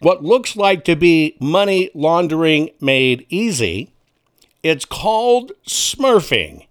What 0.00 0.22
looks 0.22 0.54
like 0.54 0.84
to 0.84 0.94
be 0.94 1.36
money 1.40 1.90
laundering 1.92 2.70
made 2.80 3.26
easy, 3.28 3.92
it's 4.62 4.84
called 4.84 5.50
smurfing. 5.66 6.66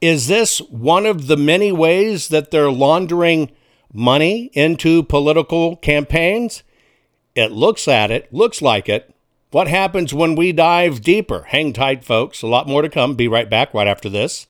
Is 0.00 0.26
this 0.26 0.58
one 0.58 1.06
of 1.06 1.28
the 1.28 1.36
many 1.36 1.70
ways 1.70 2.28
that 2.28 2.50
they're 2.50 2.70
laundering 2.70 3.52
money 3.92 4.50
into 4.54 5.04
political 5.04 5.76
campaigns? 5.76 6.64
It 7.36 7.52
looks 7.52 7.86
at 7.86 8.10
it, 8.10 8.32
looks 8.32 8.60
like 8.60 8.88
it. 8.88 9.14
What 9.50 9.68
happens 9.68 10.12
when 10.12 10.34
we 10.34 10.50
dive 10.52 11.00
deeper? 11.00 11.44
Hang 11.44 11.72
tight, 11.72 12.04
folks. 12.04 12.42
A 12.42 12.48
lot 12.48 12.66
more 12.66 12.82
to 12.82 12.88
come. 12.88 13.14
Be 13.14 13.28
right 13.28 13.48
back 13.48 13.72
right 13.72 13.86
after 13.86 14.08
this. 14.08 14.48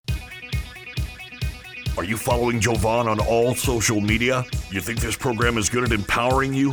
Are 1.99 2.05
you 2.05 2.17
following 2.17 2.59
Jovan 2.59 3.07
on 3.07 3.21
all 3.21 3.55
social 3.55 4.01
media? 4.01 4.45
You 4.71 4.81
think 4.81 5.01
this 5.01 5.17
program 5.17 5.59
is 5.59 5.69
good 5.69 5.85
at 5.85 5.93
empowering 5.93 6.55
you? 6.55 6.73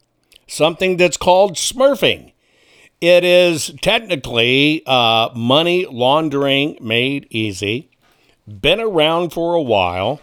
something 0.51 0.97
that's 0.97 1.17
called 1.17 1.55
smurfing. 1.55 2.33
It 2.99 3.23
is 3.23 3.73
technically 3.81 4.83
uh, 4.85 5.29
money 5.35 5.85
laundering 5.85 6.77
made 6.81 7.25
easy, 7.29 7.89
been 8.47 8.79
around 8.79 9.31
for 9.31 9.55
a 9.55 9.61
while. 9.61 10.21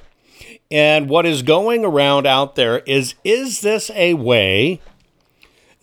And 0.70 1.08
what 1.08 1.24
is 1.24 1.42
going 1.42 1.84
around 1.84 2.26
out 2.26 2.54
there 2.54 2.80
is 2.80 3.14
is 3.24 3.62
this 3.62 3.90
a 3.94 4.14
way 4.14 4.80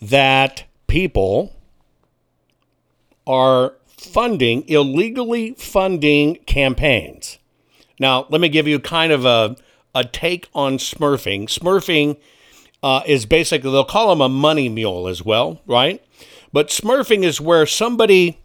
that 0.00 0.64
people 0.86 1.52
are 3.26 3.74
funding, 3.88 4.66
illegally 4.68 5.54
funding 5.54 6.36
campaigns? 6.46 7.38
Now, 7.98 8.26
let 8.28 8.40
me 8.40 8.48
give 8.48 8.68
you 8.68 8.78
kind 8.78 9.10
of 9.10 9.24
a, 9.24 9.56
a 9.94 10.04
take 10.04 10.48
on 10.54 10.78
smurfing. 10.78 11.48
Smurfing 11.48 12.16
uh, 12.86 13.02
is 13.04 13.26
basically, 13.26 13.72
they'll 13.72 13.84
call 13.84 14.10
them 14.10 14.20
a 14.20 14.28
money 14.28 14.68
mule 14.68 15.08
as 15.08 15.24
well, 15.24 15.60
right? 15.66 16.00
But 16.52 16.68
smurfing 16.68 17.24
is 17.24 17.40
where 17.40 17.66
somebody 17.66 18.38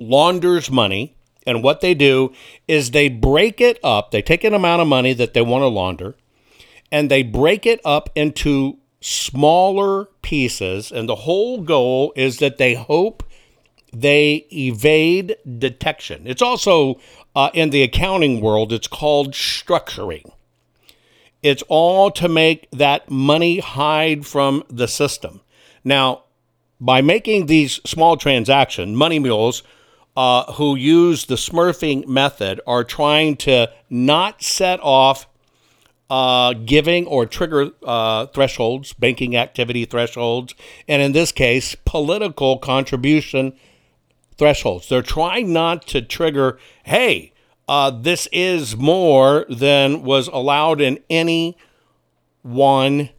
launders 0.00 0.68
money, 0.68 1.14
and 1.46 1.62
what 1.62 1.80
they 1.80 1.94
do 1.94 2.32
is 2.66 2.90
they 2.90 3.08
break 3.08 3.60
it 3.60 3.78
up. 3.84 4.10
They 4.10 4.20
take 4.20 4.42
an 4.42 4.52
amount 4.52 4.82
of 4.82 4.88
money 4.88 5.12
that 5.12 5.32
they 5.32 5.42
want 5.42 5.62
to 5.62 5.68
launder, 5.68 6.16
and 6.90 7.08
they 7.08 7.22
break 7.22 7.66
it 7.66 7.80
up 7.84 8.10
into 8.16 8.78
smaller 9.00 10.06
pieces. 10.22 10.90
And 10.90 11.08
the 11.08 11.14
whole 11.14 11.62
goal 11.62 12.12
is 12.16 12.38
that 12.38 12.58
they 12.58 12.74
hope 12.74 13.22
they 13.92 14.44
evade 14.52 15.36
detection. 15.58 16.26
It's 16.26 16.42
also 16.42 16.98
uh, 17.36 17.50
in 17.54 17.70
the 17.70 17.84
accounting 17.84 18.40
world, 18.40 18.72
it's 18.72 18.88
called 18.88 19.34
structuring. 19.34 20.32
It's 21.46 21.62
all 21.68 22.10
to 22.10 22.28
make 22.28 22.68
that 22.72 23.08
money 23.08 23.60
hide 23.60 24.26
from 24.26 24.64
the 24.68 24.88
system. 24.88 25.42
Now, 25.84 26.24
by 26.80 27.02
making 27.02 27.46
these 27.46 27.74
small 27.86 28.16
transactions, 28.16 28.96
money 28.96 29.20
mules 29.20 29.62
uh, 30.16 30.52
who 30.54 30.74
use 30.74 31.26
the 31.26 31.36
smurfing 31.36 32.08
method 32.08 32.60
are 32.66 32.82
trying 32.82 33.36
to 33.36 33.70
not 33.88 34.42
set 34.42 34.80
off 34.82 35.28
uh, 36.10 36.52
giving 36.52 37.06
or 37.06 37.26
trigger 37.26 37.70
uh, 37.84 38.26
thresholds, 38.26 38.92
banking 38.94 39.36
activity 39.36 39.84
thresholds, 39.84 40.52
and 40.88 41.00
in 41.00 41.12
this 41.12 41.30
case, 41.30 41.76
political 41.84 42.58
contribution 42.58 43.52
thresholds. 44.36 44.88
They're 44.88 45.00
trying 45.00 45.52
not 45.52 45.86
to 45.88 46.02
trigger, 46.02 46.58
hey, 46.82 47.32
uh, 47.68 47.90
this 47.90 48.28
is 48.32 48.76
more 48.76 49.44
than 49.48 50.02
was 50.02 50.28
allowed 50.28 50.80
in 50.80 50.98
any 51.10 51.56
one 52.42 53.10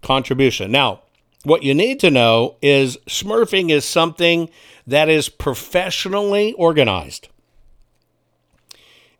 contribution. 0.00 0.72
Now, 0.72 1.02
what 1.44 1.62
you 1.62 1.74
need 1.74 2.00
to 2.00 2.10
know 2.10 2.56
is 2.62 2.96
smurfing 3.08 3.70
is 3.70 3.84
something 3.84 4.48
that 4.86 5.08
is 5.08 5.28
professionally 5.28 6.52
organized. 6.54 7.28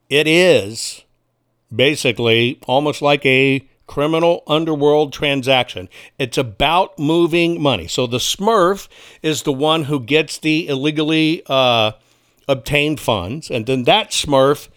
It 0.08 0.26
is 0.26 1.02
basically 1.74 2.58
almost 2.66 3.02
like 3.02 3.24
a 3.26 3.66
criminal 3.86 4.42
underworld 4.46 5.12
transaction. 5.12 5.88
It's 6.18 6.38
about 6.38 6.98
moving 6.98 7.60
money. 7.60 7.88
So 7.88 8.06
the 8.06 8.18
smurf 8.18 8.88
is 9.22 9.42
the 9.42 9.52
one 9.52 9.84
who 9.84 10.00
gets 10.00 10.38
the 10.38 10.68
illegally 10.68 11.42
uh, 11.46 11.92
obtained 12.48 13.00
funds, 13.00 13.50
and 13.50 13.66
then 13.66 13.84
that 13.84 14.10
smurf 14.10 14.68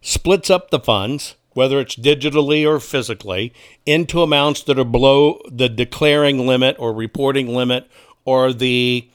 splits 0.00 0.50
up 0.50 0.70
the 0.70 0.80
funds, 0.80 1.36
whether 1.54 1.80
it's 1.80 1.96
digitally 1.96 2.66
or 2.66 2.78
physically, 2.78 3.52
into 3.84 4.22
amounts 4.22 4.62
that 4.64 4.78
are 4.78 4.84
below 4.84 5.40
the 5.50 5.68
declaring 5.68 6.46
limit 6.46 6.76
or 6.78 6.92
reporting 6.92 7.54
limit 7.54 7.88
or 8.24 8.52
the 8.52 9.08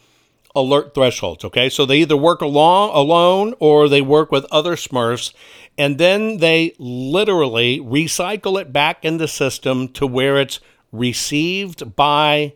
alert 0.55 0.93
thresholds. 0.93 1.45
Okay, 1.45 1.69
so 1.69 1.85
they 1.85 1.99
either 1.99 2.17
work 2.17 2.41
along 2.41 2.89
alone 2.93 3.53
or 3.59 3.87
they 3.87 4.01
work 4.01 4.31
with 4.31 4.45
other 4.51 4.75
Smurfs, 4.75 5.33
and 5.77 5.97
then 5.97 6.37
they 6.37 6.73
literally 6.77 7.79
recycle 7.79 8.59
it 8.59 8.73
back 8.73 9.05
in 9.05 9.17
the 9.17 9.27
system 9.27 9.87
to 9.89 10.05
where 10.05 10.37
it's 10.37 10.59
received 10.91 11.95
by 11.95 12.53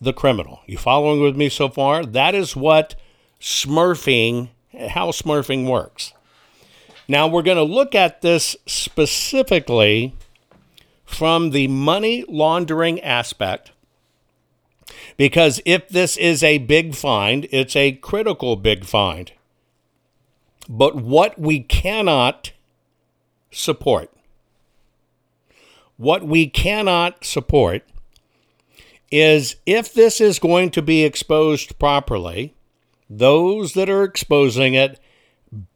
the 0.00 0.12
criminal. 0.12 0.60
You 0.66 0.78
following 0.78 1.20
with 1.20 1.36
me 1.36 1.48
so 1.48 1.68
far? 1.68 2.04
That 2.04 2.34
is 2.34 2.56
what 2.56 2.94
smurfing 3.40 4.48
how 4.72 5.10
smurfing 5.10 5.66
works. 5.66 6.12
Now, 7.08 7.26
we're 7.26 7.42
going 7.42 7.56
to 7.56 7.62
look 7.62 7.94
at 7.94 8.22
this 8.22 8.56
specifically 8.66 10.14
from 11.04 11.50
the 11.50 11.66
money 11.66 12.24
laundering 12.28 13.00
aspect 13.00 13.72
because 15.16 15.60
if 15.64 15.88
this 15.88 16.16
is 16.16 16.42
a 16.42 16.58
big 16.58 16.94
find, 16.94 17.46
it's 17.50 17.76
a 17.76 17.92
critical 17.92 18.56
big 18.56 18.84
find. 18.84 19.32
But 20.68 20.96
what 20.96 21.38
we 21.38 21.60
cannot 21.60 22.52
support, 23.50 24.10
what 25.96 26.24
we 26.24 26.46
cannot 26.46 27.24
support 27.24 27.82
is 29.10 29.56
if 29.66 29.92
this 29.92 30.20
is 30.20 30.38
going 30.38 30.70
to 30.70 30.82
be 30.82 31.04
exposed 31.04 31.78
properly, 31.78 32.54
those 33.10 33.74
that 33.74 33.90
are 33.90 34.04
exposing 34.04 34.74
it 34.74 35.00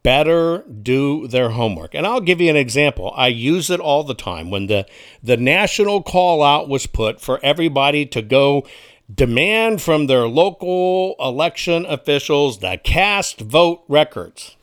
better 0.03 0.63
do 0.63 1.27
their 1.27 1.49
homework. 1.49 1.93
And 1.93 2.07
I'll 2.07 2.21
give 2.21 2.39
you 2.39 2.49
an 2.49 2.55
example. 2.55 3.11
I 3.15 3.27
use 3.27 3.69
it 3.69 3.81
all 3.81 4.05
the 4.05 4.13
time 4.13 4.49
when 4.49 4.67
the 4.67 4.87
the 5.21 5.35
national 5.35 6.01
call 6.01 6.41
out 6.41 6.69
was 6.69 6.87
put 6.87 7.19
for 7.19 7.43
everybody 7.43 8.05
to 8.07 8.21
go 8.21 8.65
demand 9.13 9.81
from 9.81 10.07
their 10.07 10.27
local 10.27 11.15
election 11.19 11.85
officials 11.85 12.59
the 12.59 12.79
cast 12.83 13.41
vote 13.41 13.83
records. 13.87 14.55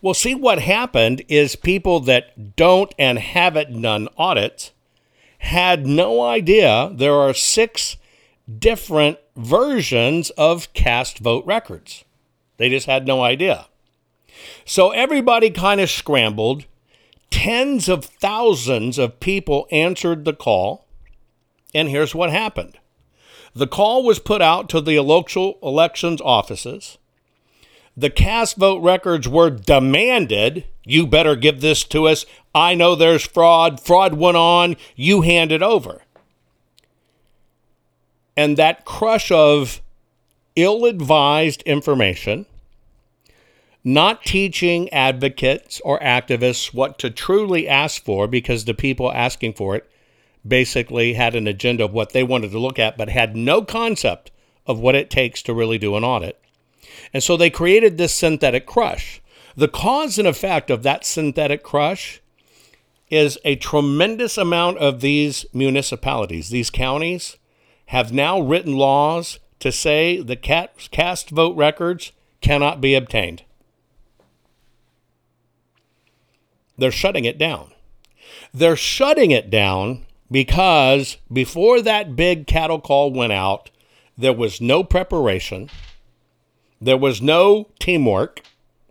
Well, 0.00 0.14
see 0.14 0.34
what 0.34 0.60
happened 0.60 1.22
is 1.28 1.54
people 1.56 2.00
that 2.00 2.56
don't 2.56 2.94
and 2.98 3.18
haven't 3.18 3.80
done 3.80 4.08
audits 4.16 4.72
had 5.38 5.86
no 5.86 6.22
idea 6.22 6.92
there 6.94 7.14
are 7.14 7.34
six 7.34 7.96
different 8.58 9.18
versions 9.36 10.30
of 10.30 10.72
cast 10.72 11.18
vote 11.18 11.44
records. 11.46 12.04
They 12.56 12.68
just 12.68 12.86
had 12.86 13.06
no 13.06 13.22
idea. 13.22 13.66
So 14.64 14.90
everybody 14.90 15.50
kind 15.50 15.80
of 15.80 15.90
scrambled. 15.90 16.66
Tens 17.30 17.88
of 17.88 18.04
thousands 18.04 18.98
of 18.98 19.20
people 19.20 19.66
answered 19.70 20.24
the 20.24 20.34
call. 20.34 20.84
And 21.74 21.88
here's 21.88 22.14
what 22.14 22.30
happened 22.30 22.78
The 23.54 23.66
call 23.66 24.04
was 24.04 24.18
put 24.18 24.42
out 24.42 24.68
to 24.70 24.80
the 24.80 25.00
local 25.00 25.58
elections 25.62 26.20
offices. 26.20 26.98
The 27.96 28.10
cast 28.10 28.56
vote 28.56 28.82
records 28.82 29.28
were 29.28 29.50
demanded. 29.50 30.64
You 30.84 31.06
better 31.06 31.36
give 31.36 31.60
this 31.60 31.84
to 31.84 32.08
us. 32.08 32.24
I 32.54 32.74
know 32.74 32.94
there's 32.94 33.26
fraud. 33.26 33.80
Fraud 33.80 34.14
went 34.14 34.36
on. 34.36 34.76
You 34.96 35.20
hand 35.22 35.52
it 35.52 35.62
over. 35.62 36.02
And 38.42 38.56
that 38.56 38.84
crush 38.84 39.30
of 39.30 39.80
ill 40.56 40.84
advised 40.84 41.62
information, 41.62 42.46
not 43.84 44.24
teaching 44.24 44.92
advocates 44.92 45.80
or 45.84 46.00
activists 46.00 46.74
what 46.74 46.98
to 46.98 47.08
truly 47.08 47.68
ask 47.68 48.02
for 48.02 48.26
because 48.26 48.64
the 48.64 48.74
people 48.74 49.12
asking 49.12 49.52
for 49.52 49.76
it 49.76 49.88
basically 50.44 51.12
had 51.12 51.36
an 51.36 51.46
agenda 51.46 51.84
of 51.84 51.92
what 51.92 52.12
they 52.12 52.24
wanted 52.24 52.50
to 52.50 52.58
look 52.58 52.80
at, 52.80 52.98
but 52.98 53.08
had 53.08 53.36
no 53.36 53.62
concept 53.62 54.32
of 54.66 54.80
what 54.80 54.96
it 54.96 55.08
takes 55.08 55.40
to 55.42 55.54
really 55.54 55.78
do 55.78 55.94
an 55.94 56.02
audit. 56.02 56.36
And 57.14 57.22
so 57.22 57.36
they 57.36 57.48
created 57.48 57.96
this 57.96 58.12
synthetic 58.12 58.66
crush. 58.66 59.22
The 59.54 59.68
cause 59.68 60.18
and 60.18 60.26
effect 60.26 60.68
of 60.68 60.82
that 60.82 61.06
synthetic 61.06 61.62
crush 61.62 62.20
is 63.08 63.38
a 63.44 63.54
tremendous 63.54 64.36
amount 64.36 64.78
of 64.78 65.00
these 65.00 65.46
municipalities, 65.52 66.48
these 66.48 66.70
counties, 66.70 67.36
have 67.92 68.10
now 68.10 68.40
written 68.40 68.74
laws 68.74 69.38
to 69.58 69.70
say 69.70 70.18
the 70.18 70.34
cast 70.34 71.28
vote 71.28 71.54
records 71.54 72.12
cannot 72.40 72.80
be 72.80 72.94
obtained. 72.94 73.42
They're 76.78 76.90
shutting 76.90 77.26
it 77.26 77.36
down. 77.36 77.72
They're 78.54 78.76
shutting 78.76 79.30
it 79.30 79.50
down 79.50 80.06
because 80.30 81.18
before 81.30 81.82
that 81.82 82.16
big 82.16 82.46
cattle 82.46 82.80
call 82.80 83.12
went 83.12 83.34
out, 83.34 83.70
there 84.16 84.32
was 84.32 84.58
no 84.58 84.82
preparation, 84.82 85.68
there 86.80 86.96
was 86.96 87.20
no 87.20 87.68
teamwork, 87.78 88.40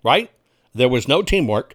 right? 0.04 0.30
There 0.76 0.90
was 0.90 1.08
no 1.08 1.24
teamwork, 1.24 1.74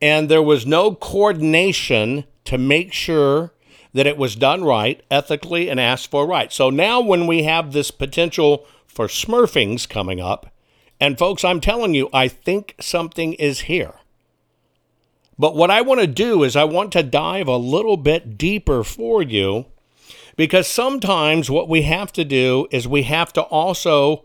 and 0.00 0.28
there 0.28 0.42
was 0.42 0.66
no 0.66 0.96
coordination 0.96 2.24
to 2.46 2.58
make 2.58 2.92
sure 2.92 3.52
that 3.92 4.06
it 4.06 4.16
was 4.16 4.36
done 4.36 4.64
right, 4.64 5.02
ethically, 5.10 5.68
and 5.68 5.78
asked 5.78 6.10
for 6.10 6.26
right. 6.26 6.52
So 6.52 6.70
now, 6.70 7.00
when 7.00 7.26
we 7.26 7.42
have 7.42 7.72
this 7.72 7.90
potential 7.90 8.66
for 8.86 9.06
smurfings 9.06 9.88
coming 9.88 10.20
up, 10.20 10.52
and 11.00 11.18
folks, 11.18 11.44
I'm 11.44 11.60
telling 11.60 11.94
you, 11.94 12.08
I 12.12 12.28
think 12.28 12.76
something 12.80 13.32
is 13.34 13.62
here. 13.62 13.94
But 15.38 15.56
what 15.56 15.70
I 15.70 15.80
want 15.80 16.00
to 16.00 16.06
do 16.06 16.44
is 16.44 16.54
I 16.54 16.64
want 16.64 16.92
to 16.92 17.02
dive 17.02 17.48
a 17.48 17.56
little 17.56 17.96
bit 17.96 18.38
deeper 18.38 18.84
for 18.84 19.22
you 19.22 19.66
because 20.36 20.68
sometimes 20.68 21.50
what 21.50 21.68
we 21.68 21.82
have 21.82 22.12
to 22.12 22.24
do 22.24 22.68
is 22.70 22.86
we 22.86 23.02
have 23.02 23.32
to 23.32 23.42
also 23.42 24.24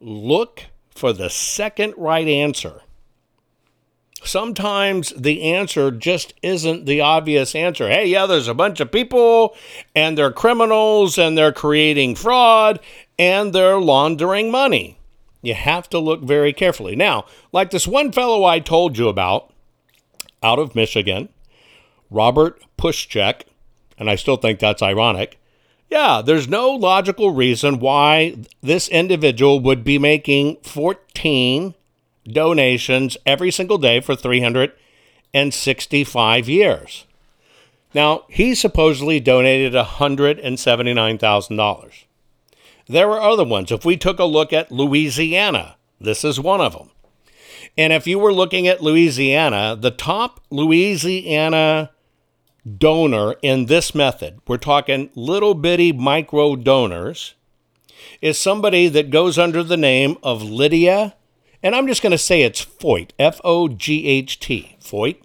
look 0.00 0.64
for 0.94 1.12
the 1.12 1.28
second 1.28 1.94
right 1.96 2.26
answer. 2.26 2.80
Sometimes 4.24 5.10
the 5.10 5.42
answer 5.42 5.90
just 5.90 6.34
isn't 6.42 6.86
the 6.86 7.00
obvious 7.00 7.54
answer. 7.54 7.88
Hey, 7.88 8.06
yeah, 8.06 8.26
there's 8.26 8.48
a 8.48 8.54
bunch 8.54 8.80
of 8.80 8.90
people 8.90 9.56
and 9.94 10.16
they're 10.16 10.32
criminals 10.32 11.18
and 11.18 11.36
they're 11.36 11.52
creating 11.52 12.14
fraud 12.14 12.80
and 13.18 13.52
they're 13.52 13.78
laundering 13.78 14.50
money. 14.50 14.98
You 15.42 15.54
have 15.54 15.90
to 15.90 15.98
look 15.98 16.22
very 16.22 16.52
carefully. 16.52 16.96
Now, 16.96 17.26
like 17.52 17.70
this 17.70 17.86
one 17.86 18.12
fellow 18.12 18.44
I 18.44 18.60
told 18.60 18.96
you 18.96 19.08
about, 19.08 19.52
out 20.42 20.58
of 20.58 20.74
Michigan, 20.74 21.28
Robert 22.10 22.62
Pushcheck, 22.78 23.42
and 23.98 24.08
I 24.08 24.16
still 24.16 24.36
think 24.36 24.58
that's 24.58 24.82
ironic. 24.82 25.38
Yeah, 25.90 26.22
there's 26.24 26.48
no 26.48 26.70
logical 26.70 27.30
reason 27.30 27.78
why 27.78 28.36
this 28.62 28.88
individual 28.88 29.60
would 29.60 29.84
be 29.84 29.98
making 29.98 30.56
14 30.62 31.74
donations 32.26 33.18
every 33.26 33.50
single 33.50 33.76
day 33.78 34.00
for 34.00 34.16
365 34.16 36.48
years. 36.48 37.04
Now, 37.94 38.24
he 38.28 38.54
supposedly 38.54 39.18
donated 39.20 39.72
$179,000. 39.72 42.04
There 42.86 43.08
were 43.08 43.20
other 43.20 43.44
ones. 43.44 43.72
If 43.72 43.84
we 43.84 43.96
took 43.96 44.18
a 44.18 44.24
look 44.24 44.52
at 44.52 44.72
Louisiana, 44.72 45.76
this 46.00 46.24
is 46.24 46.40
one 46.40 46.60
of 46.60 46.72
them. 46.72 46.90
And 47.76 47.92
if 47.92 48.06
you 48.06 48.18
were 48.18 48.32
looking 48.32 48.66
at 48.68 48.82
Louisiana, 48.82 49.76
the 49.78 49.90
top 49.90 50.40
Louisiana 50.50 51.90
donor 52.78 53.34
in 53.42 53.66
this 53.66 53.94
method, 53.94 54.38
we're 54.46 54.56
talking 54.58 55.10
little 55.14 55.54
bitty 55.54 55.92
micro 55.92 56.56
donors, 56.56 57.34
is 58.20 58.38
somebody 58.38 58.88
that 58.88 59.10
goes 59.10 59.38
under 59.38 59.62
the 59.62 59.76
name 59.76 60.16
of 60.22 60.42
Lydia, 60.42 61.14
and 61.64 61.74
I'm 61.74 61.86
just 61.86 62.02
going 62.02 62.10
to 62.12 62.18
say 62.18 62.42
it's 62.42 62.62
Foyt, 62.64 63.10
F 63.18 63.40
O 63.42 63.68
G 63.68 64.06
H 64.06 64.38
T, 64.38 64.76
Foyt, 64.80 65.16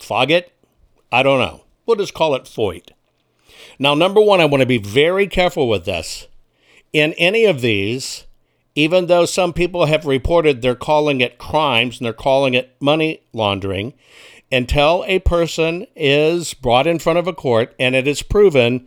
Foggett, 0.00 0.52
I 1.12 1.22
don't 1.22 1.38
know. 1.38 1.64
We'll 1.84 1.98
just 1.98 2.14
call 2.14 2.34
it 2.34 2.44
Foyt. 2.44 2.90
Now, 3.78 3.94
number 3.94 4.22
one, 4.22 4.40
I 4.40 4.46
want 4.46 4.62
to 4.62 4.66
be 4.66 4.78
very 4.78 5.26
careful 5.26 5.68
with 5.68 5.84
this. 5.84 6.26
In 6.94 7.12
any 7.14 7.44
of 7.44 7.60
these, 7.60 8.24
even 8.74 9.06
though 9.06 9.26
some 9.26 9.52
people 9.52 9.84
have 9.84 10.06
reported 10.06 10.62
they're 10.62 10.74
calling 10.74 11.20
it 11.20 11.38
crimes 11.38 11.98
and 11.98 12.06
they're 12.06 12.14
calling 12.14 12.54
it 12.54 12.74
money 12.80 13.20
laundering, 13.34 13.92
until 14.50 15.04
a 15.06 15.18
person 15.18 15.86
is 15.94 16.54
brought 16.54 16.86
in 16.86 16.98
front 16.98 17.18
of 17.18 17.26
a 17.26 17.34
court 17.34 17.74
and 17.78 17.94
it 17.94 18.08
is 18.08 18.22
proven, 18.22 18.86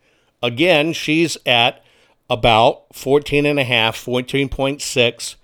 Again, 0.42 0.94
she's 0.94 1.37
at 1.44 1.85
about 2.31 2.85
14 2.94 3.44
and 3.44 3.59
a 3.59 3.64
half, 3.64 4.02
14.6 4.02 5.35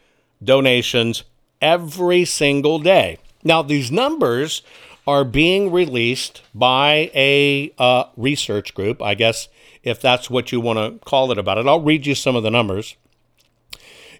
donations 0.42 1.24
every 1.60 2.24
single 2.24 2.78
day. 2.78 3.18
Now, 3.44 3.62
these 3.62 3.92
numbers 3.92 4.62
are 5.06 5.24
being 5.24 5.70
released 5.70 6.40
by 6.54 7.10
a 7.14 7.72
uh, 7.78 8.04
research 8.16 8.74
group, 8.74 9.02
I 9.02 9.14
guess, 9.14 9.48
if 9.82 10.00
that's 10.00 10.30
what 10.30 10.52
you 10.52 10.60
want 10.60 10.78
to 10.78 11.04
call 11.04 11.30
it 11.30 11.38
about 11.38 11.58
it. 11.58 11.66
I'll 11.66 11.80
read 11.80 12.06
you 12.06 12.14
some 12.14 12.36
of 12.36 12.42
the 12.42 12.50
numbers. 12.50 12.96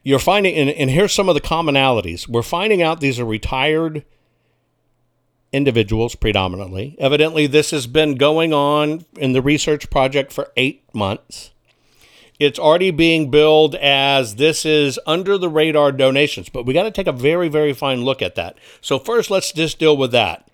You're 0.03 0.19
finding, 0.19 0.55
and, 0.55 0.71
and 0.71 0.91
here's 0.91 1.13
some 1.13 1.29
of 1.29 1.35
the 1.35 1.41
commonalities. 1.41 2.29
We're 2.29 2.43
finding 2.43 2.83
out 2.83 3.01
these 3.01 3.19
are 3.21 3.25
retired 3.25 4.05
individuals 5.53 6.15
predominantly. 6.15 6.97
Evidently, 6.99 7.47
this 7.47 7.71
has 7.71 7.87
been 7.87 8.17
going 8.17 8.53
on 8.53 9.05
in 9.17 9.33
the 9.33 9.43
research 9.43 9.91
project 9.91 10.33
for 10.33 10.53
eight 10.57 10.83
months. 10.95 11.53
It's 12.39 12.59
already 12.59 12.93
being 12.93 13.31
billed 13.31 13.75
as 13.75 14.37
this 14.37 14.65
is 14.65 15.01
under 15.07 15.37
the 15.37 15.49
radar 15.49 15.91
donations, 15.91 16.49
but 16.49 16.65
we 16.65 16.73
got 16.75 16.85
to 16.85 16.91
take 16.91 17.09
a 17.09 17.13
very, 17.13 17.49
very 17.49 17.73
fine 17.73 18.05
look 18.05 18.23
at 18.23 18.37
that. 18.37 18.57
So, 18.81 18.99
first, 18.99 19.31
let's 19.31 19.53
just 19.53 19.79
deal 19.79 19.97
with 19.97 20.13
that. 20.13 20.49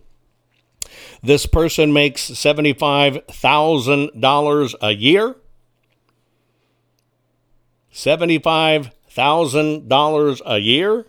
This 1.23 1.47
person 1.47 1.93
makes 1.93 2.31
$75,000 2.31 4.75
a 4.81 4.93
year. 4.93 5.37
$75,000 7.93 10.41
a 10.47 10.59
year, 10.59 11.07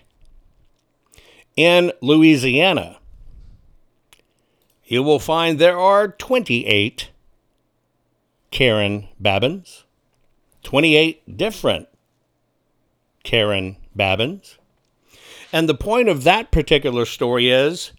in 1.57 1.91
Louisiana, 2.01 2.99
you 4.85 5.03
will 5.03 5.19
find 5.19 5.59
there 5.59 5.77
are 5.77 6.07
28 6.07 7.09
Karen 8.51 9.07
Babbins, 9.21 9.83
28 10.63 11.37
different 11.37 11.87
Karen 13.23 13.77
Babbins. 13.95 14.57
And 15.51 15.67
the 15.67 15.75
point 15.75 16.09
of 16.09 16.23
that 16.23 16.51
particular 16.51 17.05
story 17.05 17.49
is 17.49 17.91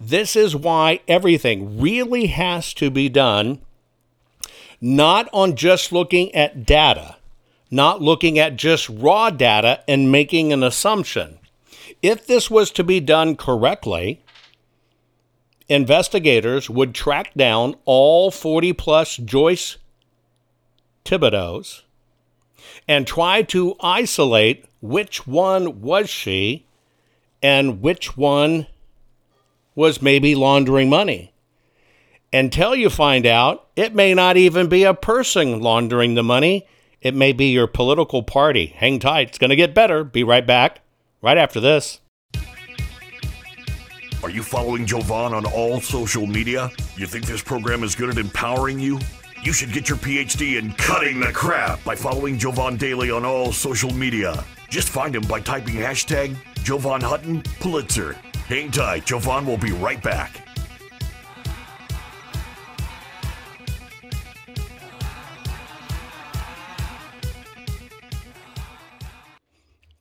This 0.00 0.34
is 0.34 0.56
why 0.56 1.00
everything 1.06 1.80
really 1.80 2.26
has 2.26 2.74
to 2.74 2.90
be 2.90 3.08
done 3.08 3.60
not 4.82 5.28
on 5.32 5.54
just 5.54 5.92
looking 5.92 6.34
at 6.34 6.66
data, 6.66 7.16
not 7.70 8.02
looking 8.02 8.36
at 8.36 8.56
just 8.56 8.88
raw 8.88 9.30
data 9.30 9.80
and 9.86 10.10
making 10.10 10.52
an 10.52 10.64
assumption. 10.64 11.38
If 12.02 12.26
this 12.26 12.50
was 12.50 12.72
to 12.72 12.82
be 12.82 12.98
done 12.98 13.36
correctly, 13.36 14.24
investigators 15.68 16.68
would 16.68 16.94
track 16.94 17.32
down 17.34 17.76
all 17.84 18.32
40 18.32 18.72
plus 18.72 19.16
Joyce 19.16 19.76
Thibodeaus 21.04 21.82
and 22.88 23.06
try 23.06 23.42
to 23.42 23.76
isolate 23.80 24.64
which 24.80 25.28
one 25.28 25.80
was 25.80 26.10
she 26.10 26.66
and 27.42 27.80
which 27.80 28.16
one 28.16 28.66
was 29.74 30.02
maybe 30.02 30.34
laundering 30.34 30.88
money 30.88 31.32
until 32.32 32.74
you 32.74 32.88
find 32.88 33.26
out 33.26 33.68
it 33.76 33.94
may 33.94 34.14
not 34.14 34.36
even 34.36 34.68
be 34.68 34.84
a 34.84 34.94
person 34.94 35.60
laundering 35.60 36.14
the 36.14 36.22
money. 36.22 36.66
It 37.00 37.14
may 37.14 37.32
be 37.32 37.46
your 37.46 37.66
political 37.66 38.22
party. 38.22 38.66
Hang 38.76 38.98
tight. 38.98 39.28
It's 39.28 39.38
going 39.38 39.50
to 39.50 39.56
get 39.56 39.74
better. 39.74 40.04
Be 40.04 40.22
right 40.22 40.46
back 40.46 40.80
right 41.20 41.36
after 41.36 41.60
this. 41.60 42.00
Are 44.22 44.30
you 44.30 44.44
following 44.44 44.86
Jovan 44.86 45.34
on 45.34 45.44
all 45.46 45.80
social 45.80 46.28
media? 46.28 46.70
You 46.96 47.06
think 47.06 47.26
this 47.26 47.42
program 47.42 47.82
is 47.82 47.96
good 47.96 48.08
at 48.08 48.18
empowering 48.18 48.78
you? 48.78 49.00
You 49.42 49.52
should 49.52 49.72
get 49.72 49.88
your 49.88 49.98
PhD 49.98 50.58
in 50.60 50.72
cutting 50.74 51.18
the 51.18 51.32
crap 51.32 51.82
by 51.82 51.96
following 51.96 52.38
Jovan 52.38 52.76
Daily 52.76 53.10
on 53.10 53.24
all 53.24 53.52
social 53.52 53.92
media. 53.92 54.44
Just 54.72 54.88
find 54.88 55.14
him 55.14 55.24
by 55.24 55.38
typing 55.38 55.74
hashtag 55.74 56.34
Jovan 56.64 57.02
Hutton 57.02 57.42
Pulitzer. 57.60 58.14
Hang 58.48 58.70
tight, 58.70 59.04
Jovan 59.04 59.44
will 59.44 59.58
be 59.58 59.70
right 59.70 60.02
back. 60.02 60.48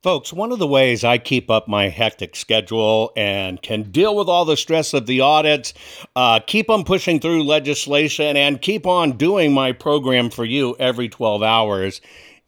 Folks, 0.01 0.31
one 0.31 0.53
of 0.53 0.59
the 0.59 0.65
ways 0.65 1.03
I 1.03 1.17
keep 1.17 1.51
up 1.51 1.67
my 1.67 1.89
hectic 1.89 2.37
schedule 2.37 3.11
and 3.17 3.61
can 3.61 3.91
deal 3.91 4.15
with 4.15 4.29
all 4.29 4.45
the 4.45 4.55
stress 4.55 4.93
of 4.93 5.05
the 5.05 5.19
audits, 5.19 5.73
uh, 6.15 6.39
keep 6.39 6.69
on 6.69 6.85
pushing 6.85 7.19
through 7.19 7.43
legislation, 7.43 8.37
and 8.37 8.61
keep 8.61 8.87
on 8.87 9.17
doing 9.17 9.53
my 9.53 9.73
program 9.73 10.29
for 10.29 10.45
you 10.45 10.77
every 10.79 11.09
12 11.09 11.43
hours 11.43 11.99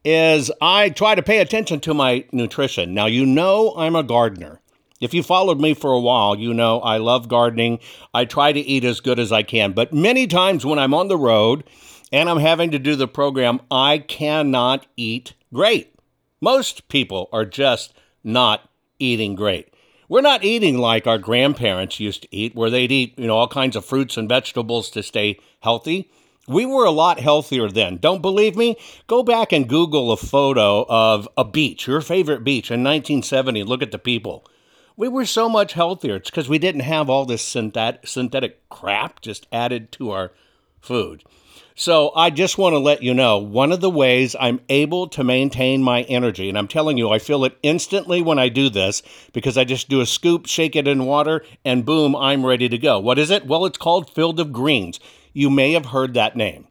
is 0.03 0.51
I 0.61 0.89
try 0.89 1.15
to 1.15 1.23
pay 1.23 1.39
attention 1.39 1.79
to 1.81 1.93
my 1.93 2.25
nutrition. 2.31 2.93
Now, 2.93 3.05
you 3.05 3.25
know 3.25 3.73
I'm 3.77 3.95
a 3.95 4.03
gardener. 4.03 4.59
If 4.99 5.13
you 5.13 5.23
followed 5.23 5.59
me 5.59 5.73
for 5.73 5.91
a 5.91 5.99
while, 5.99 6.37
you 6.37 6.53
know 6.53 6.79
I 6.79 6.97
love 6.97 7.27
gardening. 7.27 7.79
I 8.13 8.25
try 8.25 8.53
to 8.53 8.59
eat 8.59 8.85
as 8.85 9.01
good 9.01 9.19
as 9.19 9.31
I 9.31 9.43
can. 9.43 9.73
But 9.73 9.93
many 9.93 10.27
times 10.27 10.65
when 10.65 10.79
I'm 10.79 10.93
on 10.93 11.09
the 11.09 11.17
road 11.17 11.65
and 12.11 12.29
I'm 12.29 12.39
having 12.39 12.71
to 12.71 12.79
do 12.79 12.95
the 12.95 13.07
program, 13.07 13.59
I 13.69 13.97
cannot 13.97 14.87
eat 14.95 15.33
great. 15.53 15.93
Most 16.39 16.87
people 16.87 17.29
are 17.33 17.45
just 17.45 17.93
not 18.23 18.69
eating 18.99 19.35
great. 19.35 19.73
We're 20.07 20.21
not 20.21 20.43
eating 20.43 20.77
like 20.77 21.07
our 21.07 21.17
grandparents 21.17 21.99
used 21.99 22.21
to 22.21 22.35
eat, 22.35 22.55
where 22.55 22.69
they'd 22.69 22.91
eat, 22.91 23.17
you 23.17 23.27
know, 23.27 23.37
all 23.37 23.47
kinds 23.47 23.75
of 23.75 23.83
fruits 23.83 24.15
and 24.15 24.29
vegetables 24.29 24.89
to 24.91 25.01
stay 25.01 25.39
healthy. 25.61 26.11
We 26.47 26.65
were 26.65 26.83
a 26.83 26.91
lot 26.91 27.19
healthier 27.19 27.69
then. 27.69 27.97
Don't 27.97 28.21
believe 28.21 28.57
me? 28.57 28.77
Go 29.07 29.23
back 29.23 29.53
and 29.53 29.69
Google 29.69 30.11
a 30.11 30.17
photo 30.17 30.85
of 30.89 31.27
a 31.37 31.45
beach, 31.45 31.87
your 31.87 32.01
favorite 32.01 32.43
beach 32.43 32.69
in 32.69 32.83
1970. 32.83 33.63
Look 33.63 33.81
at 33.81 33.91
the 33.91 33.99
people. 33.99 34.45
We 34.97 35.07
were 35.07 35.25
so 35.25 35.47
much 35.47 35.73
healthier. 35.73 36.17
It's 36.17 36.29
because 36.29 36.49
we 36.49 36.59
didn't 36.59 36.81
have 36.81 37.09
all 37.09 37.25
this 37.25 37.41
synthetic 37.41 38.69
crap 38.69 39.21
just 39.21 39.47
added 39.51 39.91
to 39.93 40.11
our 40.11 40.31
food. 40.81 41.23
So 41.75 42.11
I 42.15 42.29
just 42.29 42.59
want 42.59 42.73
to 42.73 42.77
let 42.79 43.01
you 43.01 43.15
know 43.15 43.39
one 43.39 43.71
of 43.71 43.81
the 43.81 43.89
ways 43.89 44.35
I'm 44.39 44.59
able 44.69 45.07
to 45.07 45.23
maintain 45.23 45.81
my 45.81 46.03
energy, 46.03 46.47
and 46.47 46.55
I'm 46.55 46.67
telling 46.67 46.99
you, 46.99 47.09
I 47.09 47.17
feel 47.17 47.45
it 47.45 47.57
instantly 47.63 48.21
when 48.21 48.37
I 48.37 48.49
do 48.49 48.69
this 48.69 49.01
because 49.31 49.57
I 49.57 49.63
just 49.63 49.89
do 49.89 49.99
a 49.99 50.05
scoop, 50.05 50.45
shake 50.45 50.75
it 50.75 50.87
in 50.87 51.05
water, 51.05 51.43
and 51.65 51.83
boom, 51.83 52.15
I'm 52.15 52.45
ready 52.45 52.69
to 52.69 52.77
go. 52.77 52.99
What 52.99 53.17
is 53.17 53.31
it? 53.31 53.47
Well, 53.47 53.65
it's 53.65 53.79
called 53.79 54.13
Field 54.13 54.39
of 54.39 54.53
Greens. 54.53 54.99
You 55.33 55.49
may 55.49 55.73
have 55.73 55.87
heard 55.87 56.13
that 56.13 56.35
name. 56.35 56.67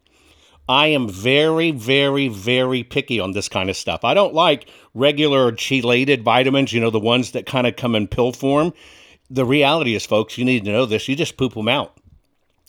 I 0.68 0.86
am 0.88 1.08
very, 1.08 1.72
very, 1.72 2.28
very 2.28 2.84
picky 2.84 3.20
on 3.20 3.32
this 3.32 3.48
kind 3.48 3.68
of 3.68 3.76
stuff. 3.76 4.04
I 4.04 4.14
don't 4.14 4.32
like 4.32 4.68
regular 4.94 5.52
chelated 5.52 6.22
vitamins, 6.22 6.72
you 6.72 6.80
know, 6.80 6.90
the 6.90 7.00
ones 7.00 7.32
that 7.32 7.46
kind 7.46 7.66
of 7.66 7.76
come 7.76 7.94
in 7.94 8.06
pill 8.06 8.32
form. 8.32 8.72
The 9.28 9.44
reality 9.44 9.94
is, 9.94 10.06
folks, 10.06 10.38
you 10.38 10.44
need 10.44 10.64
to 10.64 10.72
know 10.72 10.86
this. 10.86 11.08
You 11.08 11.16
just 11.16 11.36
poop 11.36 11.54
them 11.54 11.68
out 11.68 11.98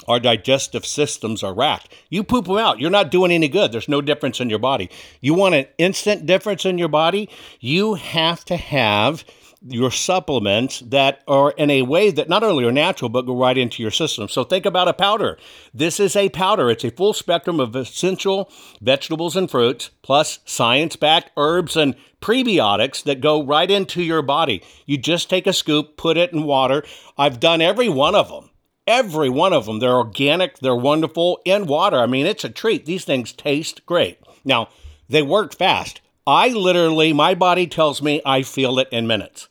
our 0.08 0.20
digestive 0.20 0.86
systems 0.86 1.44
are 1.44 1.54
racked. 1.54 1.94
You 2.10 2.24
poop 2.24 2.46
them 2.46 2.58
out. 2.58 2.80
You're 2.80 2.90
not 2.90 3.12
doing 3.12 3.32
any 3.32 3.48
good. 3.48 3.72
There's 3.72 3.90
no 3.90 4.02
difference 4.02 4.40
in 4.40 4.50
your 4.50 4.60
body. 4.60 4.90
You 5.22 5.34
want 5.34 5.56
an 5.56 5.66
instant 5.78 6.26
difference 6.26 6.66
in 6.66 6.78
your 6.78 6.90
body? 6.90 7.30
You 7.60 7.96
have 7.96 8.44
to 8.46 8.58
have 8.58 9.24
your 9.66 9.92
supplements 9.92 10.82
that 10.82 11.24
are 11.28 11.52
in 11.52 11.70
a 11.70 11.84
way 11.84 12.12
that 12.12 12.28
not 12.28 12.44
only 12.44 12.66
are 12.66 12.72
natural 12.72 13.10
but 13.10 13.26
go 13.26 13.38
right 13.38 13.58
into 13.58 13.82
your 13.82 13.92
system. 13.92 14.28
So 14.28 14.44
think 14.44 14.66
about 14.66 14.88
a 14.88 14.94
powder. 14.94 15.38
This 15.74 16.00
is 16.00 16.16
a 16.16 16.30
powder. 16.30 16.70
It's 16.70 16.84
a 16.84 16.92
full 16.92 17.14
spectrum 17.14 17.60
of 17.60 17.76
essential 17.76 18.52
vegetables 18.82 19.36
and 19.36 19.50
fruits 19.50 19.92
plus 20.02 20.40
science-backed 20.46 21.32
herbs 21.38 21.78
and 21.78 21.96
prebiotics 22.22 23.04
that 23.04 23.22
go 23.22 23.44
right 23.44 23.70
into 23.72 24.02
your 24.04 24.22
body. 24.22 24.62
You 24.86 24.98
just 24.98 25.30
take 25.30 25.48
a 25.48 25.54
scoop, 25.54 25.98
put 25.98 26.18
it 26.18 26.34
in 26.34 26.44
water. 26.44 26.84
I've 27.18 27.40
done 27.40 27.62
every 27.62 27.90
one 27.90 28.16
of 28.16 28.30
them. 28.30 28.50
Every 28.86 29.30
one 29.30 29.54
of 29.54 29.66
them. 29.66 29.80
They're 29.80 29.96
organic, 29.96 30.60
they're 30.60 30.76
wonderful 30.76 31.40
in 31.46 31.68
water. 31.68 32.00
I 32.00 32.06
mean, 32.06 32.26
it's 32.26 32.44
a 32.44 32.50
treat. 32.50 32.86
These 32.86 33.06
things 33.06 33.32
taste 33.32 33.86
great. 33.86 34.20
Now, 34.44 34.68
they 35.08 35.22
work 35.22 35.56
fast. 35.56 36.02
I 36.28 36.50
literally, 36.50 37.14
my 37.14 37.34
body 37.34 37.68
tells 37.68 38.02
me 38.02 38.22
I 38.26 38.44
feel 38.44 38.80
it 38.80 38.88
in 38.92 39.08
minutes 39.08 39.48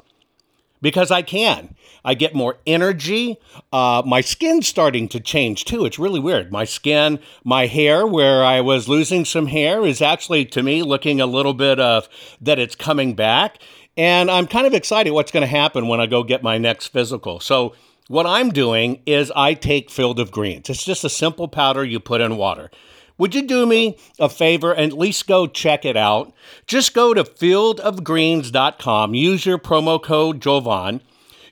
because 0.83 1.11
I 1.11 1.22
can. 1.22 1.74
I 2.05 2.14
get 2.14 2.35
more 2.35 2.59
energy. 2.66 3.39
Uh, 3.72 4.03
my 4.05 4.20
skin's 4.20 4.66
starting 4.66 5.09
to 5.09 5.20
change 5.20 5.64
too. 5.64 5.87
It's 5.87 5.99
really 5.99 6.20
weird. 6.20 6.53
My 6.53 6.64
skin, 6.64 7.20
my 7.45 7.66
hair, 7.66 8.07
where 8.07 8.45
I 8.45 8.61
was 8.61 8.89
losing 8.89 9.24
some 9.24 9.47
hair, 9.47 9.87
is 9.87 10.03
actually 10.03 10.45
to 10.47 10.62
me 10.62 10.83
looking 10.83 11.20
a 11.20 11.26
little 11.26 11.55
bit 11.55 11.80
of 11.80 12.09
that 12.41 12.59
it's 12.59 12.74
coming 12.74 13.14
back. 13.14 13.59
And 13.97 14.30
I'm 14.30 14.47
kind 14.47 14.66
of 14.66 14.74
excited 14.74 15.12
what's 15.12 15.30
going 15.30 15.43
to 15.43 15.47
happen 15.47 15.87
when 15.87 16.01
I 16.01 16.07
go 16.07 16.22
get 16.22 16.43
my 16.43 16.59
next 16.59 16.89
physical. 16.89 17.41
So, 17.41 17.74
what 18.09 18.26
I'm 18.26 18.51
doing 18.51 19.01
is 19.07 19.33
I 19.37 19.55
take 19.55 19.89
Field 19.89 20.18
of 20.18 20.33
Greens. 20.33 20.68
It's 20.68 20.85
just 20.85 21.05
a 21.05 21.09
simple 21.09 21.47
powder 21.47 21.85
you 21.85 22.01
put 22.01 22.20
in 22.20 22.37
water. 22.37 22.70
Would 23.22 23.36
you 23.36 23.42
do 23.42 23.66
me 23.66 23.96
a 24.18 24.28
favor 24.28 24.72
and 24.72 24.90
at 24.90 24.98
least 24.98 25.28
go 25.28 25.46
check 25.46 25.84
it 25.84 25.96
out? 25.96 26.34
Just 26.66 26.92
go 26.92 27.14
to 27.14 27.22
fieldofgreens.com, 27.22 29.14
use 29.14 29.46
your 29.46 29.58
promo 29.58 30.02
code 30.02 30.42
Jovan. 30.42 31.00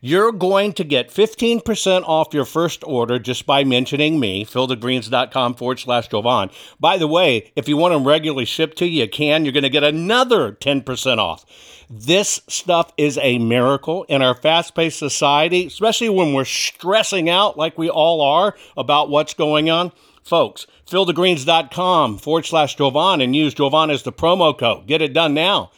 You're 0.00 0.32
going 0.32 0.72
to 0.72 0.82
get 0.82 1.10
15% 1.10 2.02
off 2.08 2.34
your 2.34 2.44
first 2.44 2.82
order 2.82 3.20
just 3.20 3.46
by 3.46 3.62
mentioning 3.62 4.18
me, 4.18 4.44
fieldofgreens.com 4.44 5.54
forward 5.54 5.78
slash 5.78 6.08
Jovan. 6.08 6.50
By 6.80 6.98
the 6.98 7.06
way, 7.06 7.52
if 7.54 7.68
you 7.68 7.76
want 7.76 7.94
them 7.94 8.04
regularly 8.04 8.46
shipped 8.46 8.76
to 8.78 8.86
you, 8.86 9.02
you 9.02 9.08
can. 9.08 9.44
You're 9.44 9.52
going 9.52 9.62
to 9.62 9.70
get 9.70 9.84
another 9.84 10.50
10% 10.50 11.18
off. 11.18 11.46
This 11.88 12.40
stuff 12.48 12.92
is 12.96 13.16
a 13.18 13.38
miracle 13.38 14.02
in 14.08 14.22
our 14.22 14.34
fast 14.34 14.74
paced 14.74 14.98
society, 14.98 15.66
especially 15.66 16.08
when 16.08 16.32
we're 16.32 16.44
stressing 16.44 17.30
out 17.30 17.56
like 17.56 17.78
we 17.78 17.88
all 17.88 18.20
are 18.22 18.56
about 18.76 19.08
what's 19.08 19.34
going 19.34 19.70
on. 19.70 19.92
Folks, 20.30 20.68
fieldofgreens.com 20.88 22.18
forward 22.18 22.46
slash 22.46 22.76
Jovan 22.76 23.20
and 23.20 23.34
use 23.34 23.52
Jovan 23.52 23.90
as 23.90 24.04
the 24.04 24.12
promo 24.12 24.56
code. 24.56 24.86
Get 24.86 25.02
it 25.02 25.12
done 25.12 25.34
now. 25.34 25.72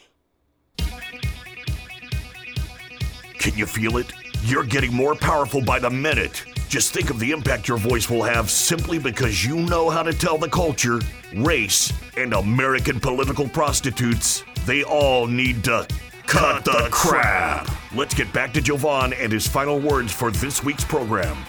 Can 3.39 3.57
you 3.57 3.65
feel 3.65 3.97
it? 3.97 4.13
You're 4.43 4.63
getting 4.63 4.93
more 4.93 5.15
powerful 5.15 5.63
by 5.63 5.79
the 5.79 5.89
minute. 5.89 6.45
Just 6.67 6.93
think 6.93 7.09
of 7.09 7.17
the 7.17 7.31
impact 7.31 7.67
your 7.67 7.79
voice 7.79 8.11
will 8.11 8.21
have 8.21 8.51
simply 8.51 8.99
because 8.99 9.43
you 9.43 9.55
know 9.55 9.89
how 9.89 10.03
to 10.03 10.13
tell 10.13 10.37
the 10.37 10.49
culture, 10.49 10.99
race, 11.35 11.91
and 12.15 12.33
American 12.33 12.99
political 12.99 13.49
prostitutes 13.49 14.43
they 14.67 14.83
all 14.83 15.25
need 15.25 15.63
to 15.63 15.87
cut 16.27 16.63
the 16.63 16.89
crap. 16.91 17.67
Let's 17.95 18.13
get 18.13 18.31
back 18.31 18.53
to 18.53 18.61
Jovan 18.61 19.13
and 19.13 19.31
his 19.31 19.47
final 19.47 19.79
words 19.79 20.13
for 20.13 20.29
this 20.29 20.63
week's 20.63 20.85
program. 20.85 21.43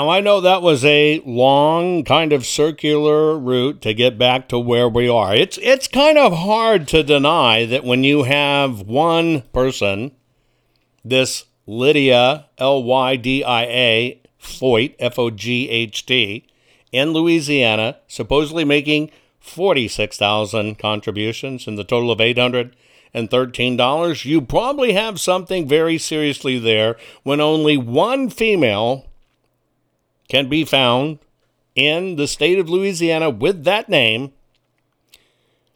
Now, 0.00 0.08
I 0.08 0.18
know 0.18 0.40
that 0.40 0.60
was 0.60 0.84
a 0.84 1.22
long, 1.24 2.02
kind 2.02 2.32
of 2.32 2.44
circular 2.44 3.38
route 3.38 3.80
to 3.82 3.94
get 3.94 4.18
back 4.18 4.48
to 4.48 4.58
where 4.58 4.88
we 4.88 5.08
are. 5.08 5.32
It's, 5.32 5.56
it's 5.62 5.86
kind 5.86 6.18
of 6.18 6.32
hard 6.38 6.88
to 6.88 7.04
deny 7.04 7.64
that 7.66 7.84
when 7.84 8.02
you 8.02 8.24
have 8.24 8.80
one 8.80 9.42
person, 9.52 10.10
this 11.04 11.44
Lydia, 11.64 12.46
L 12.58 12.82
Y 12.82 13.14
D 13.14 13.44
I 13.44 13.62
A, 13.66 14.22
Foght, 14.36 14.96
F 14.98 15.16
O 15.16 15.30
G 15.30 15.70
H 15.70 16.04
T, 16.04 16.44
in 16.90 17.12
Louisiana, 17.12 17.98
supposedly 18.08 18.64
making 18.64 19.12
46,000 19.38 20.76
contributions 20.76 21.68
in 21.68 21.76
the 21.76 21.84
total 21.84 22.10
of 22.10 22.20
813 22.20 23.76
dollars, 23.76 24.24
you 24.24 24.40
probably 24.40 24.94
have 24.94 25.20
something 25.20 25.68
very 25.68 25.98
seriously 25.98 26.58
there 26.58 26.96
when 27.22 27.40
only 27.40 27.76
one 27.76 28.28
female 28.28 29.06
can 30.34 30.48
be 30.48 30.64
found 30.64 31.20
in 31.76 32.16
the 32.16 32.26
state 32.26 32.58
of 32.58 32.68
Louisiana 32.68 33.30
with 33.30 33.62
that 33.62 33.88
name, 33.88 34.32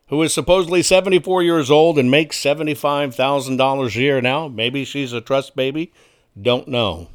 who 0.09 0.21
is 0.25 0.35
supposedly 0.35 0.83
74 0.83 1.45
years 1.45 1.71
old 1.71 1.97
and 1.97 2.11
makes 2.11 2.43
$75,000 2.43 3.87
a 3.87 4.01
year 4.01 4.21
now. 4.21 4.49
Maybe 4.49 4.85
she's 4.85 5.13
a 5.13 5.21
trust 5.21 5.55
baby. 5.55 5.93
Don't 6.41 6.67
know. 6.67 7.07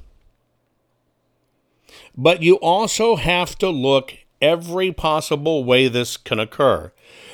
But 2.15 2.41
you 2.41 2.55
also 2.55 3.17
have 3.17 3.57
to 3.57 3.69
look 3.69 4.13
every 4.41 4.93
possible 4.93 5.65
way 5.65 5.89
this 5.89 6.15
can 6.15 6.39
occur. 6.39 6.93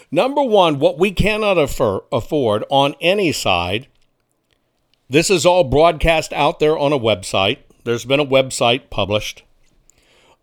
Number 0.10 0.42
one, 0.42 0.80
what 0.80 0.98
we 0.98 1.12
cannot 1.12 1.60
afford 1.60 2.64
on 2.72 2.96
any 3.00 3.32
side, 3.32 3.86
this 5.08 5.30
is 5.30 5.46
all 5.46 5.64
broadcast 5.64 6.34
out 6.34 6.58
there 6.60 6.80
on 6.80 6.94
a 6.94 6.98
website. 6.98 7.60
There's 7.84 8.06
been 8.06 8.20
a 8.20 8.26
website 8.26 8.90
published 8.90 9.44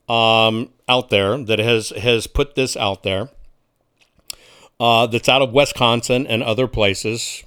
um, 0.09 0.71
out 0.89 1.11
there 1.11 1.37
that 1.39 1.59
has 1.59 1.91
has 1.91 2.27
put 2.27 2.55
this 2.55 2.77
out 2.77 3.03
there. 3.03 3.31
Uh, 4.79 5.07
that's 5.07 5.29
out 5.29 5.41
of 5.41 5.53
Wisconsin 5.53 6.27
and 6.27 6.43
other 6.43 6.69
places, 6.69 7.45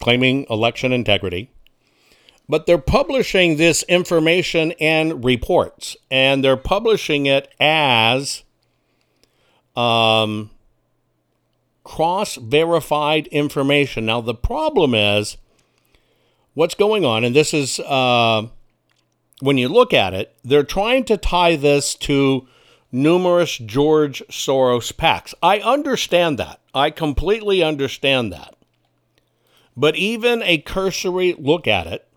claiming 0.00 0.46
election 0.50 0.92
integrity. 0.92 1.50
But 2.48 2.66
they're 2.66 2.78
publishing 2.78 3.56
this 3.56 3.84
information 3.84 4.72
and 4.80 5.24
reports, 5.24 5.96
and 6.10 6.42
they're 6.42 6.56
publishing 6.56 7.26
it 7.26 7.52
as 7.60 8.42
um, 9.76 10.50
cross 11.84 12.34
verified 12.36 13.26
information. 13.28 14.06
Now, 14.06 14.20
the 14.20 14.34
problem 14.34 14.94
is 14.94 15.36
what's 16.54 16.74
going 16.74 17.04
on, 17.04 17.22
and 17.22 17.36
this 17.36 17.54
is 17.54 17.78
uh, 17.80 18.48
when 19.40 19.58
you 19.58 19.68
look 19.68 19.92
at 19.92 20.14
it, 20.14 20.34
they're 20.44 20.64
trying 20.64 21.04
to 21.04 21.16
tie 21.16 21.56
this 21.56 21.94
to 21.94 22.46
numerous 22.90 23.58
George 23.58 24.22
Soros 24.28 24.92
PACs. 24.92 25.34
I 25.42 25.60
understand 25.60 26.38
that. 26.38 26.60
I 26.74 26.90
completely 26.90 27.62
understand 27.62 28.32
that. 28.32 28.54
But 29.76 29.96
even 29.96 30.42
a 30.42 30.58
cursory 30.58 31.34
look 31.38 31.68
at 31.68 31.86
it, 31.86 32.08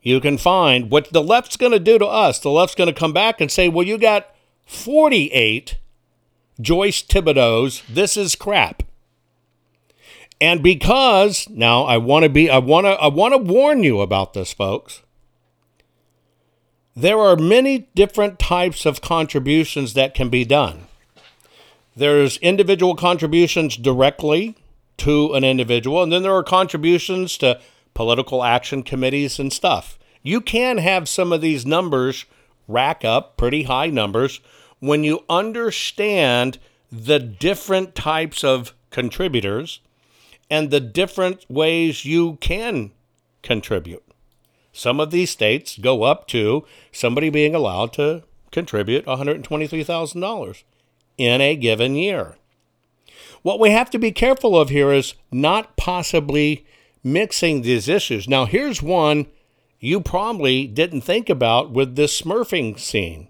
you 0.00 0.20
can 0.20 0.38
find 0.38 0.90
what 0.90 1.12
the 1.12 1.22
left's 1.22 1.56
going 1.56 1.72
to 1.72 1.78
do 1.78 1.98
to 1.98 2.06
us. 2.06 2.38
The 2.38 2.50
left's 2.50 2.74
going 2.74 2.92
to 2.92 2.98
come 2.98 3.12
back 3.12 3.40
and 3.40 3.50
say, 3.50 3.68
well, 3.68 3.86
you 3.86 3.98
got 3.98 4.34
48 4.66 5.78
Joyce 6.60 7.02
Thibodeau's. 7.02 7.82
This 7.88 8.16
is 8.16 8.34
crap. 8.34 8.82
And 10.40 10.62
because 10.62 11.48
now 11.48 11.84
I 11.84 11.96
want 11.96 12.24
to 12.24 12.28
be, 12.28 12.50
I 12.50 12.58
want 12.58 12.86
to, 12.86 12.90
I 12.90 13.08
want 13.08 13.32
to 13.32 13.38
warn 13.38 13.82
you 13.82 14.00
about 14.00 14.34
this, 14.34 14.52
folks. 14.52 15.02
There 16.96 17.18
are 17.18 17.34
many 17.34 17.88
different 17.96 18.38
types 18.38 18.86
of 18.86 19.00
contributions 19.00 19.94
that 19.94 20.14
can 20.14 20.28
be 20.28 20.44
done. 20.44 20.86
There's 21.96 22.36
individual 22.36 22.94
contributions 22.94 23.76
directly 23.76 24.56
to 24.98 25.32
an 25.34 25.42
individual, 25.42 26.04
and 26.04 26.12
then 26.12 26.22
there 26.22 26.34
are 26.34 26.44
contributions 26.44 27.36
to 27.38 27.60
political 27.94 28.44
action 28.44 28.84
committees 28.84 29.40
and 29.40 29.52
stuff. 29.52 29.98
You 30.22 30.40
can 30.40 30.78
have 30.78 31.08
some 31.08 31.32
of 31.32 31.40
these 31.40 31.66
numbers 31.66 32.26
rack 32.68 33.04
up 33.04 33.36
pretty 33.36 33.64
high 33.64 33.88
numbers 33.88 34.40
when 34.78 35.02
you 35.02 35.24
understand 35.28 36.58
the 36.92 37.18
different 37.18 37.96
types 37.96 38.44
of 38.44 38.72
contributors 38.90 39.80
and 40.48 40.70
the 40.70 40.80
different 40.80 41.44
ways 41.48 42.04
you 42.04 42.36
can 42.36 42.92
contribute. 43.42 44.03
Some 44.76 44.98
of 44.98 45.12
these 45.12 45.30
states 45.30 45.78
go 45.78 46.02
up 46.02 46.26
to 46.28 46.66
somebody 46.90 47.30
being 47.30 47.54
allowed 47.54 47.92
to 47.92 48.24
contribute 48.50 49.06
$123,000 49.06 50.62
in 51.16 51.40
a 51.40 51.54
given 51.54 51.94
year. 51.94 52.34
What 53.42 53.60
we 53.60 53.70
have 53.70 53.88
to 53.90 53.98
be 54.00 54.10
careful 54.10 54.58
of 54.58 54.70
here 54.70 54.90
is 54.90 55.14
not 55.30 55.76
possibly 55.76 56.66
mixing 57.04 57.62
these 57.62 57.88
issues. 57.88 58.28
Now, 58.28 58.46
here's 58.46 58.82
one 58.82 59.26
you 59.78 60.00
probably 60.00 60.66
didn't 60.66 61.02
think 61.02 61.30
about 61.30 61.70
with 61.70 61.94
this 61.94 62.20
smurfing 62.20 62.78
scene. 62.80 63.28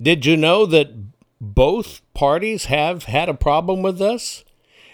Did 0.00 0.24
you 0.24 0.38
know 0.38 0.64
that 0.64 0.90
both 1.38 2.00
parties 2.14 2.64
have 2.66 3.04
had 3.04 3.28
a 3.28 3.34
problem 3.34 3.82
with 3.82 3.98
this? 3.98 4.42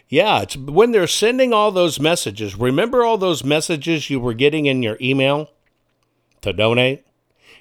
Yeah, 0.08 0.42
it's 0.42 0.56
when 0.56 0.92
they're 0.92 1.06
sending 1.06 1.52
all 1.52 1.72
those 1.72 1.98
messages. 1.98 2.56
Remember 2.56 3.04
all 3.04 3.18
those 3.18 3.42
messages 3.42 4.08
you 4.08 4.20
were 4.20 4.34
getting 4.34 4.66
in 4.66 4.82
your 4.82 4.96
email 5.00 5.50
to 6.42 6.52
donate? 6.52 7.04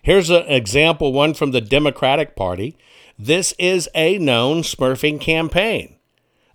Here's 0.02 0.30
an 0.30 0.44
example 0.44 1.12
one 1.12 1.34
from 1.34 1.52
the 1.52 1.62
Democratic 1.62 2.36
Party. 2.36 2.78
This 3.18 3.54
is 3.58 3.90
a 3.96 4.20
known 4.20 4.62
smurfing 4.62 5.20
campaign. 5.20 5.96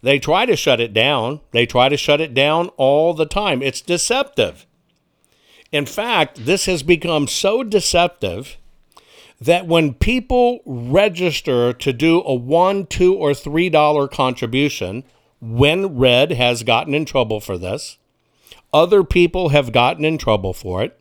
They 0.03 0.19
try 0.19 0.47
to 0.47 0.57
shut 0.57 0.81
it 0.81 0.93
down. 0.93 1.41
They 1.51 1.67
try 1.67 1.89
to 1.89 1.97
shut 1.97 2.21
it 2.21 2.35
down 2.35 2.69
all 2.77 3.13
the 3.13 3.27
time. 3.27 3.61
It's 3.63 3.81
deceptive. 3.81 4.67
In 5.73 5.87
fact, 5.87 6.45
this 6.47 6.67
has 6.67 6.83
become 6.83 7.27
so 7.27 7.63
deceptive 7.63 8.57
that 9.41 9.67
when 9.67 9.95
people 9.95 10.61
register 10.65 11.73
to 11.73 11.93
do 11.93 12.23
a 12.23 12.35
one, 12.35 12.87
two, 12.87 13.15
or 13.15 13.35
three 13.35 13.69
dollar 13.69 14.07
contribution, 14.07 15.05
WinRed 15.43 16.33
has 16.33 16.63
gotten 16.63 16.95
in 16.95 17.05
trouble 17.05 17.41
for 17.41 17.57
this, 17.57 17.99
other 18.73 19.03
people 19.03 19.51
have 19.51 19.73
gotten 19.73 20.05
in 20.05 20.19
trouble 20.19 20.53
for 20.53 20.83
it, 20.83 20.99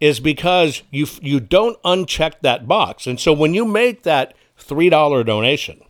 is 0.00 0.20
because 0.20 0.82
you 0.90 1.06
you 1.20 1.40
don't 1.40 1.80
uncheck 1.82 2.40
that 2.42 2.66
box. 2.66 3.06
And 3.06 3.18
so 3.20 3.32
when 3.32 3.54
you 3.54 3.64
make 3.64 4.02
that 4.02 4.34
three 4.56 4.88
dollar 4.88 5.24
donation, 5.24 5.80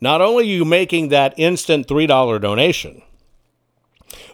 not 0.00 0.20
only 0.20 0.44
are 0.44 0.46
you 0.46 0.64
making 0.64 1.08
that 1.08 1.34
instant 1.36 1.86
$3 1.86 2.40
donation, 2.40 3.02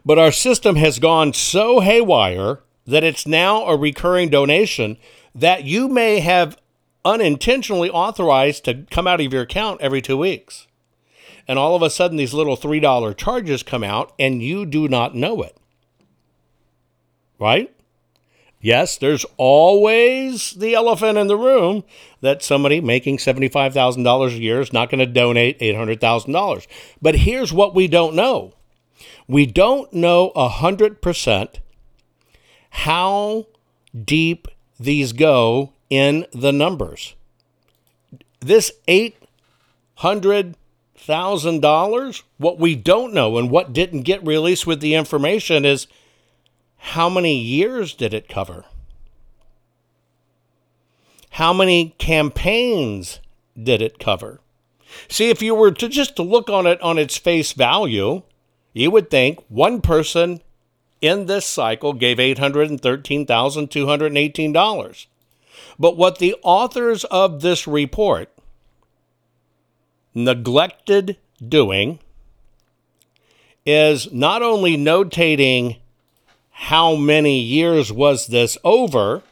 but 0.05 0.19
our 0.19 0.33
system 0.33 0.77
has 0.77 0.99
gone 0.99 1.33
so 1.33 1.81
haywire 1.81 2.61
that 2.87 3.05
it's 3.05 3.27
now 3.27 3.65
a 3.67 3.77
recurring 3.77 4.29
donation 4.29 4.97
that 5.35 5.65
you 5.65 5.89
may 5.89 6.19
have 6.19 6.59
unintentionally 7.05 7.91
authorized 7.91 8.65
to 8.65 8.85
come 8.91 9.07
out 9.07 9.21
of 9.21 9.33
your 9.33 9.43
account 9.43 9.81
every 9.81 10.03
two 10.03 10.17
weeks. 10.17 10.67
And 11.49 11.59
all 11.59 11.75
of 11.75 11.83
a 11.83 11.91
sudden, 11.91 12.17
these 12.17 12.35
little 12.35 12.57
$3 12.57 13.17
charges 13.17 13.63
come 13.63 13.85
out 13.85 14.13
and 14.19 14.43
you 14.43 14.65
do 14.65 14.89
not 14.89 15.15
know 15.15 15.43
it. 15.43 15.57
Right? 17.39 17.75
Yes, 18.61 18.97
there's 18.97 19.27
always 19.37 20.53
the 20.53 20.75
elephant 20.75 21.19
in 21.19 21.27
the 21.27 21.37
room 21.37 21.83
that 22.21 22.45
somebody 22.45 22.81
making 22.81 23.17
$75,000 23.17 24.29
a 24.29 24.39
year 24.39 24.61
is 24.61 24.73
not 24.73 24.89
going 24.89 25.01
to 25.01 25.07
donate 25.07 25.59
$800,000. 25.59 26.67
But 27.03 27.17
here's 27.17 27.53
what 27.53 27.75
we 27.75 27.89
don't 27.89 28.15
know 28.15 28.55
we 29.27 29.47
don't 29.47 29.93
know 29.93 30.31
100% 30.37 31.55
how 32.71 33.47
deep 34.05 34.49
these 34.79 35.13
go 35.13 35.73
in 35.91 36.27
the 36.33 36.53
numbers. 36.53 37.15
This 38.41 38.73
$800,000, 41.07 42.23
what 42.39 42.59
we 42.59 42.75
don't 42.75 43.13
know 43.13 43.39
and 43.39 43.51
what 43.51 43.73
didn't 43.73 44.03
get 44.03 44.27
released 44.27 44.67
with 44.67 44.81
the 44.81 44.95
information 44.95 45.65
is 45.65 45.87
how 46.77 47.09
many 47.09 47.37
years 47.37 47.95
did 47.95 48.13
it 48.13 48.29
cover? 48.29 48.65
How 51.31 51.53
many 51.53 51.95
campaigns 51.99 53.21
did 53.61 53.81
it 53.81 53.99
cover? 53.99 54.41
See, 55.09 55.31
if 55.31 55.41
you 55.41 55.55
were 55.55 55.73
to 55.73 55.89
just 55.89 56.17
to 56.17 56.23
look 56.23 56.51
on 56.51 56.67
it 56.67 56.81
on 56.83 56.99
its 56.99 57.17
face 57.17 57.53
value, 57.53 58.23
you 58.73 58.91
would 58.91 59.11
think 59.11 59.43
one 59.49 59.81
person 59.81 60.43
in 61.01 61.27
this 61.27 61.47
cycle 61.47 61.95
gave 61.95 62.19
$813,218. 62.19 65.07
But 65.79 65.97
what 65.97 66.19
the 66.19 66.37
authors 66.43 67.05
of 67.05 67.41
this 67.41 67.67
report 67.67 68.29
neglected 70.15 71.17
doing 71.47 71.99
is 73.65 74.13
not 74.13 74.43
only 74.43 74.77
notating 74.77 75.79
how 76.51 76.95
many 76.95 77.39
years 77.41 77.93
was 77.93 78.29
this 78.29 78.59
over, 78.65 79.23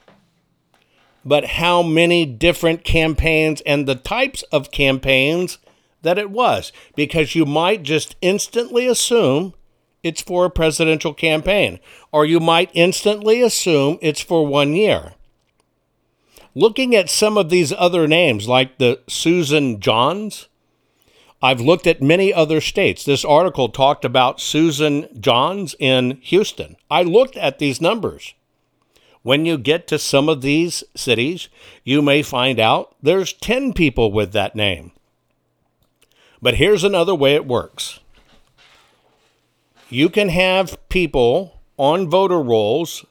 but 1.25 1.45
how 1.45 1.83
many 1.83 2.25
different 2.25 2.85
campaigns 2.85 3.61
and 3.63 3.87
the 3.87 3.95
types 3.95 4.43
of 4.45 4.71
campaigns 4.71 5.59
that 6.03 6.19
it 6.19 6.31
was. 6.31 6.73
Because 6.97 7.35
you 7.35 7.45
might 7.45 7.83
just 7.83 8.17
instantly 8.21 8.87
assume 8.87 9.55
it's 10.03 10.23
for 10.23 10.47
a 10.47 10.51
presidential 10.51 11.13
campaign, 11.13 11.79
or 12.11 12.25
you 12.25 12.41
might 12.41 12.71
instantly 12.73 13.43
assume 13.43 13.99
it's 14.01 14.21
for 14.21 14.47
one 14.47 14.75
year. 14.75 15.15
Looking 16.55 16.97
at 16.97 17.11
some 17.11 17.37
of 17.37 17.51
these 17.51 17.73
other 17.73 18.09
names, 18.09 18.49
like 18.49 18.79
the 18.79 19.01
Susan 19.07 19.79
Johns, 19.79 20.49
I've 21.43 21.61
looked 21.61 21.87
at 21.87 22.03
many 22.03 22.35
other 22.35 22.61
states. 22.61 23.05
This 23.05 23.25
article 23.25 23.69
talked 23.69 24.05
about 24.05 24.41
Susan 24.41 25.09
Johns 25.19 25.75
in 25.79 26.19
Houston. 26.23 26.77
I 26.91 27.03
looked 27.03 27.37
at 27.37 27.59
these 27.59 27.81
numbers. 27.81 28.35
When 29.23 29.47
you 29.47 29.57
get 29.59 29.87
to 29.89 29.99
some 29.99 30.29
of 30.29 30.43
these 30.43 30.85
cities, 30.95 31.49
you 31.85 32.03
may 32.03 32.23
find 32.23 32.59
out 32.59 32.95
there's 33.03 33.33
10 33.33 33.73
people 33.73 34.13
with 34.13 34.33
that 34.33 34.55
name. 34.55 34.93
But 36.43 36.55
here's 36.55 36.85
another 36.85 37.15
way 37.15 37.35
it 37.35 37.47
works 37.47 38.01
you 39.91 40.09
can 40.09 40.29
have 40.29 40.79
people 40.89 41.61
on 41.77 42.09
voter 42.09 42.41
rolls 42.41 43.05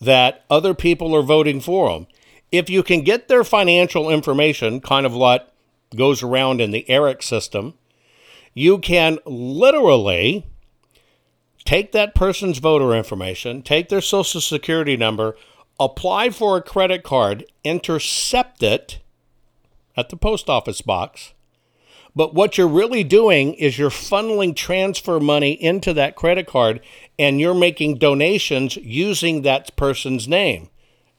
that 0.00 0.44
other 0.48 0.72
people 0.72 1.14
are 1.14 1.22
voting 1.22 1.60
for 1.60 1.90
them. 1.90 2.06
If 2.50 2.70
you 2.70 2.82
can 2.82 3.02
get 3.02 3.28
their 3.28 3.44
financial 3.44 4.08
information, 4.08 4.80
kind 4.80 5.04
of 5.04 5.12
what 5.12 5.52
goes 5.94 6.22
around 6.22 6.60
in 6.60 6.70
the 6.70 6.84
ERIC 6.88 7.22
system, 7.22 7.74
you 8.54 8.78
can 8.78 9.18
literally 9.24 10.46
take 11.64 11.92
that 11.92 12.14
person's 12.14 12.58
voter 12.58 12.94
information, 12.94 13.62
take 13.62 13.88
their 13.88 14.00
social 14.00 14.40
security 14.40 14.96
number, 14.96 15.36
apply 15.78 16.30
for 16.30 16.56
a 16.56 16.62
credit 16.62 17.02
card, 17.02 17.44
intercept 17.64 18.62
it 18.62 19.00
at 19.96 20.08
the 20.08 20.16
post 20.16 20.48
office 20.48 20.80
box. 20.80 21.34
But 22.14 22.32
what 22.32 22.56
you're 22.56 22.66
really 22.66 23.04
doing 23.04 23.52
is 23.54 23.78
you're 23.78 23.90
funneling 23.90 24.56
transfer 24.56 25.20
money 25.20 25.52
into 25.52 25.92
that 25.92 26.16
credit 26.16 26.46
card 26.46 26.80
and 27.18 27.38
you're 27.38 27.52
making 27.52 27.98
donations 27.98 28.76
using 28.76 29.42
that 29.42 29.76
person's 29.76 30.26
name. 30.26 30.70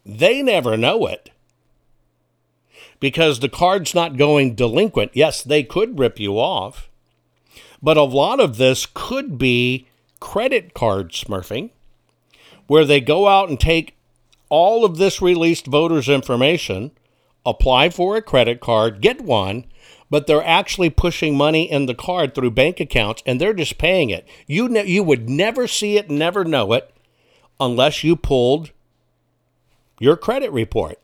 They 0.04 0.42
never 0.42 0.76
know 0.76 1.06
it 1.06 1.30
because 3.00 3.40
the 3.40 3.50
card's 3.50 3.94
not 3.94 4.18
going 4.18 4.56
delinquent. 4.56 5.12
Yes, 5.14 5.44
they 5.44 5.64
could 5.64 6.00
rip 6.00 6.20
you 6.20 6.40
off, 6.40 6.90
but 7.82 7.98
a 7.98 8.04
lot 8.04 8.40
of 8.40 8.58
this 8.58 8.88
could 8.94 9.38
be 9.38 9.88
credit 10.20 10.74
card 10.74 11.12
smurfing, 11.12 11.70
where 12.68 12.86
they 12.86 13.00
go 13.00 13.28
out 13.28 13.50
and 13.50 13.60
take 13.60 13.96
all 14.50 14.86
of 14.86 14.98
this 14.98 15.22
released 15.22 15.68
voters' 15.68 16.10
information, 16.10 16.92
apply 17.46 17.90
for 17.90 18.16
a 18.16 18.22
credit 18.22 18.60
card, 18.60 19.02
get 19.02 19.22
one, 19.22 19.66
but 20.10 20.26
they're 20.26 20.46
actually 20.46 20.90
pushing 20.90 21.36
money 21.36 21.70
in 21.70 21.86
the 21.86 21.96
card 21.96 22.34
through 22.34 22.52
bank 22.52 22.80
accounts 22.80 23.22
and 23.26 23.40
they're 23.40 23.54
just 23.54 23.78
paying 23.78 24.10
it. 24.10 24.28
You 24.48 24.70
ne- 24.70 24.88
you 24.88 25.04
would 25.04 25.30
never 25.30 25.68
see 25.68 25.98
it, 25.98 26.10
never 26.10 26.46
know 26.46 26.74
it 26.74 26.94
unless 27.60 28.04
you 28.04 28.16
pulled 28.16 28.72
your 30.00 30.16
credit 30.16 30.52
report. 30.52 31.00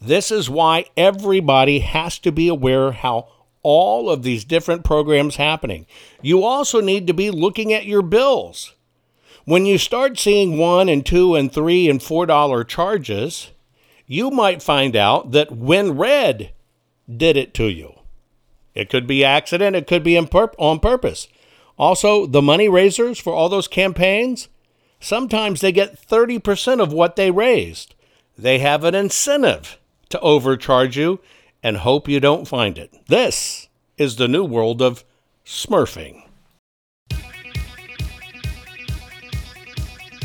This 0.00 0.30
is 0.30 0.48
why 0.48 0.86
everybody 0.96 1.80
has 1.80 2.18
to 2.20 2.30
be 2.30 2.48
aware 2.48 2.92
how 2.92 3.28
all 3.62 4.08
of 4.08 4.22
these 4.22 4.44
different 4.44 4.84
programs 4.84 5.36
happening. 5.36 5.86
You 6.22 6.44
also 6.44 6.80
need 6.80 7.06
to 7.08 7.14
be 7.14 7.30
looking 7.30 7.72
at 7.72 7.86
your 7.86 8.02
bills. 8.02 8.74
When 9.44 9.66
you 9.66 9.78
start 9.78 10.18
seeing 10.18 10.58
one 10.58 10.88
and 10.88 11.04
two 11.04 11.34
and 11.34 11.52
three 11.52 11.88
and 11.88 12.02
four 12.02 12.26
dollar 12.26 12.64
charges, 12.64 13.50
you 14.06 14.30
might 14.30 14.62
find 14.62 14.94
out 14.94 15.32
that 15.32 15.50
WinRed 15.50 16.50
did 17.14 17.36
it 17.36 17.54
to 17.54 17.64
you. 17.64 17.94
It 18.74 18.90
could 18.90 19.06
be 19.06 19.24
accident, 19.24 19.74
it 19.74 19.86
could 19.86 20.04
be 20.04 20.16
on 20.16 20.78
purpose. 20.78 21.28
Also, 21.78 22.26
the 22.26 22.42
money 22.42 22.68
raisers 22.68 23.18
for 23.18 23.32
all 23.32 23.48
those 23.48 23.68
campaigns, 23.68 24.48
sometimes 25.00 25.60
they 25.60 25.72
get 25.72 26.00
30% 26.00 26.80
of 26.80 26.92
what 26.92 27.16
they 27.16 27.30
raised. 27.30 27.94
They 28.36 28.58
have 28.58 28.84
an 28.84 28.94
incentive 28.94 29.77
to 30.10 30.20
overcharge 30.20 30.96
you 30.96 31.20
and 31.62 31.78
hope 31.78 32.08
you 32.08 32.20
don't 32.20 32.46
find 32.46 32.78
it. 32.78 32.94
This 33.06 33.68
is 33.96 34.16
the 34.16 34.28
new 34.28 34.44
world 34.44 34.80
of 34.80 35.04
smurfing. 35.44 36.24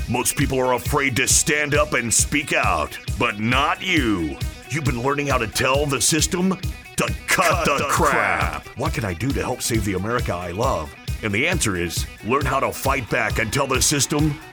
Most 0.10 0.36
people 0.36 0.60
are 0.60 0.74
afraid 0.74 1.16
to 1.16 1.28
stand 1.28 1.74
up 1.74 1.94
and 1.94 2.14
speak 2.14 2.54
out, 2.54 2.98
but 3.18 3.40
not 3.40 3.82
you. 3.82 4.38
You've 4.70 4.84
been 4.84 5.02
learning 5.02 5.28
how 5.28 5.38
to 5.38 5.48
tell 5.48 5.86
the 5.86 6.02
system 6.02 6.52
to 6.98 7.16
cut, 7.28 7.66
cut 7.66 7.66
the, 7.66 7.78
the 7.78 7.90
crap. 7.90 8.64
crap. 8.64 8.78
What 8.78 8.94
can 8.94 9.06
I 9.06 9.14
do 9.14 9.32
to 9.32 9.42
help 9.42 9.62
save 9.62 9.86
the 9.86 9.94
America 9.94 10.34
I 10.34 10.52
love? 10.52 10.94
And 11.24 11.34
the 11.34 11.48
answer 11.48 11.78
is 11.78 12.06
learn 12.26 12.46
how 12.46 12.60
to 12.60 12.72
fight 12.72 13.10
back 13.10 13.40
and 13.40 13.52
tell 13.52 13.66
the 13.66 13.82
system 13.82 14.38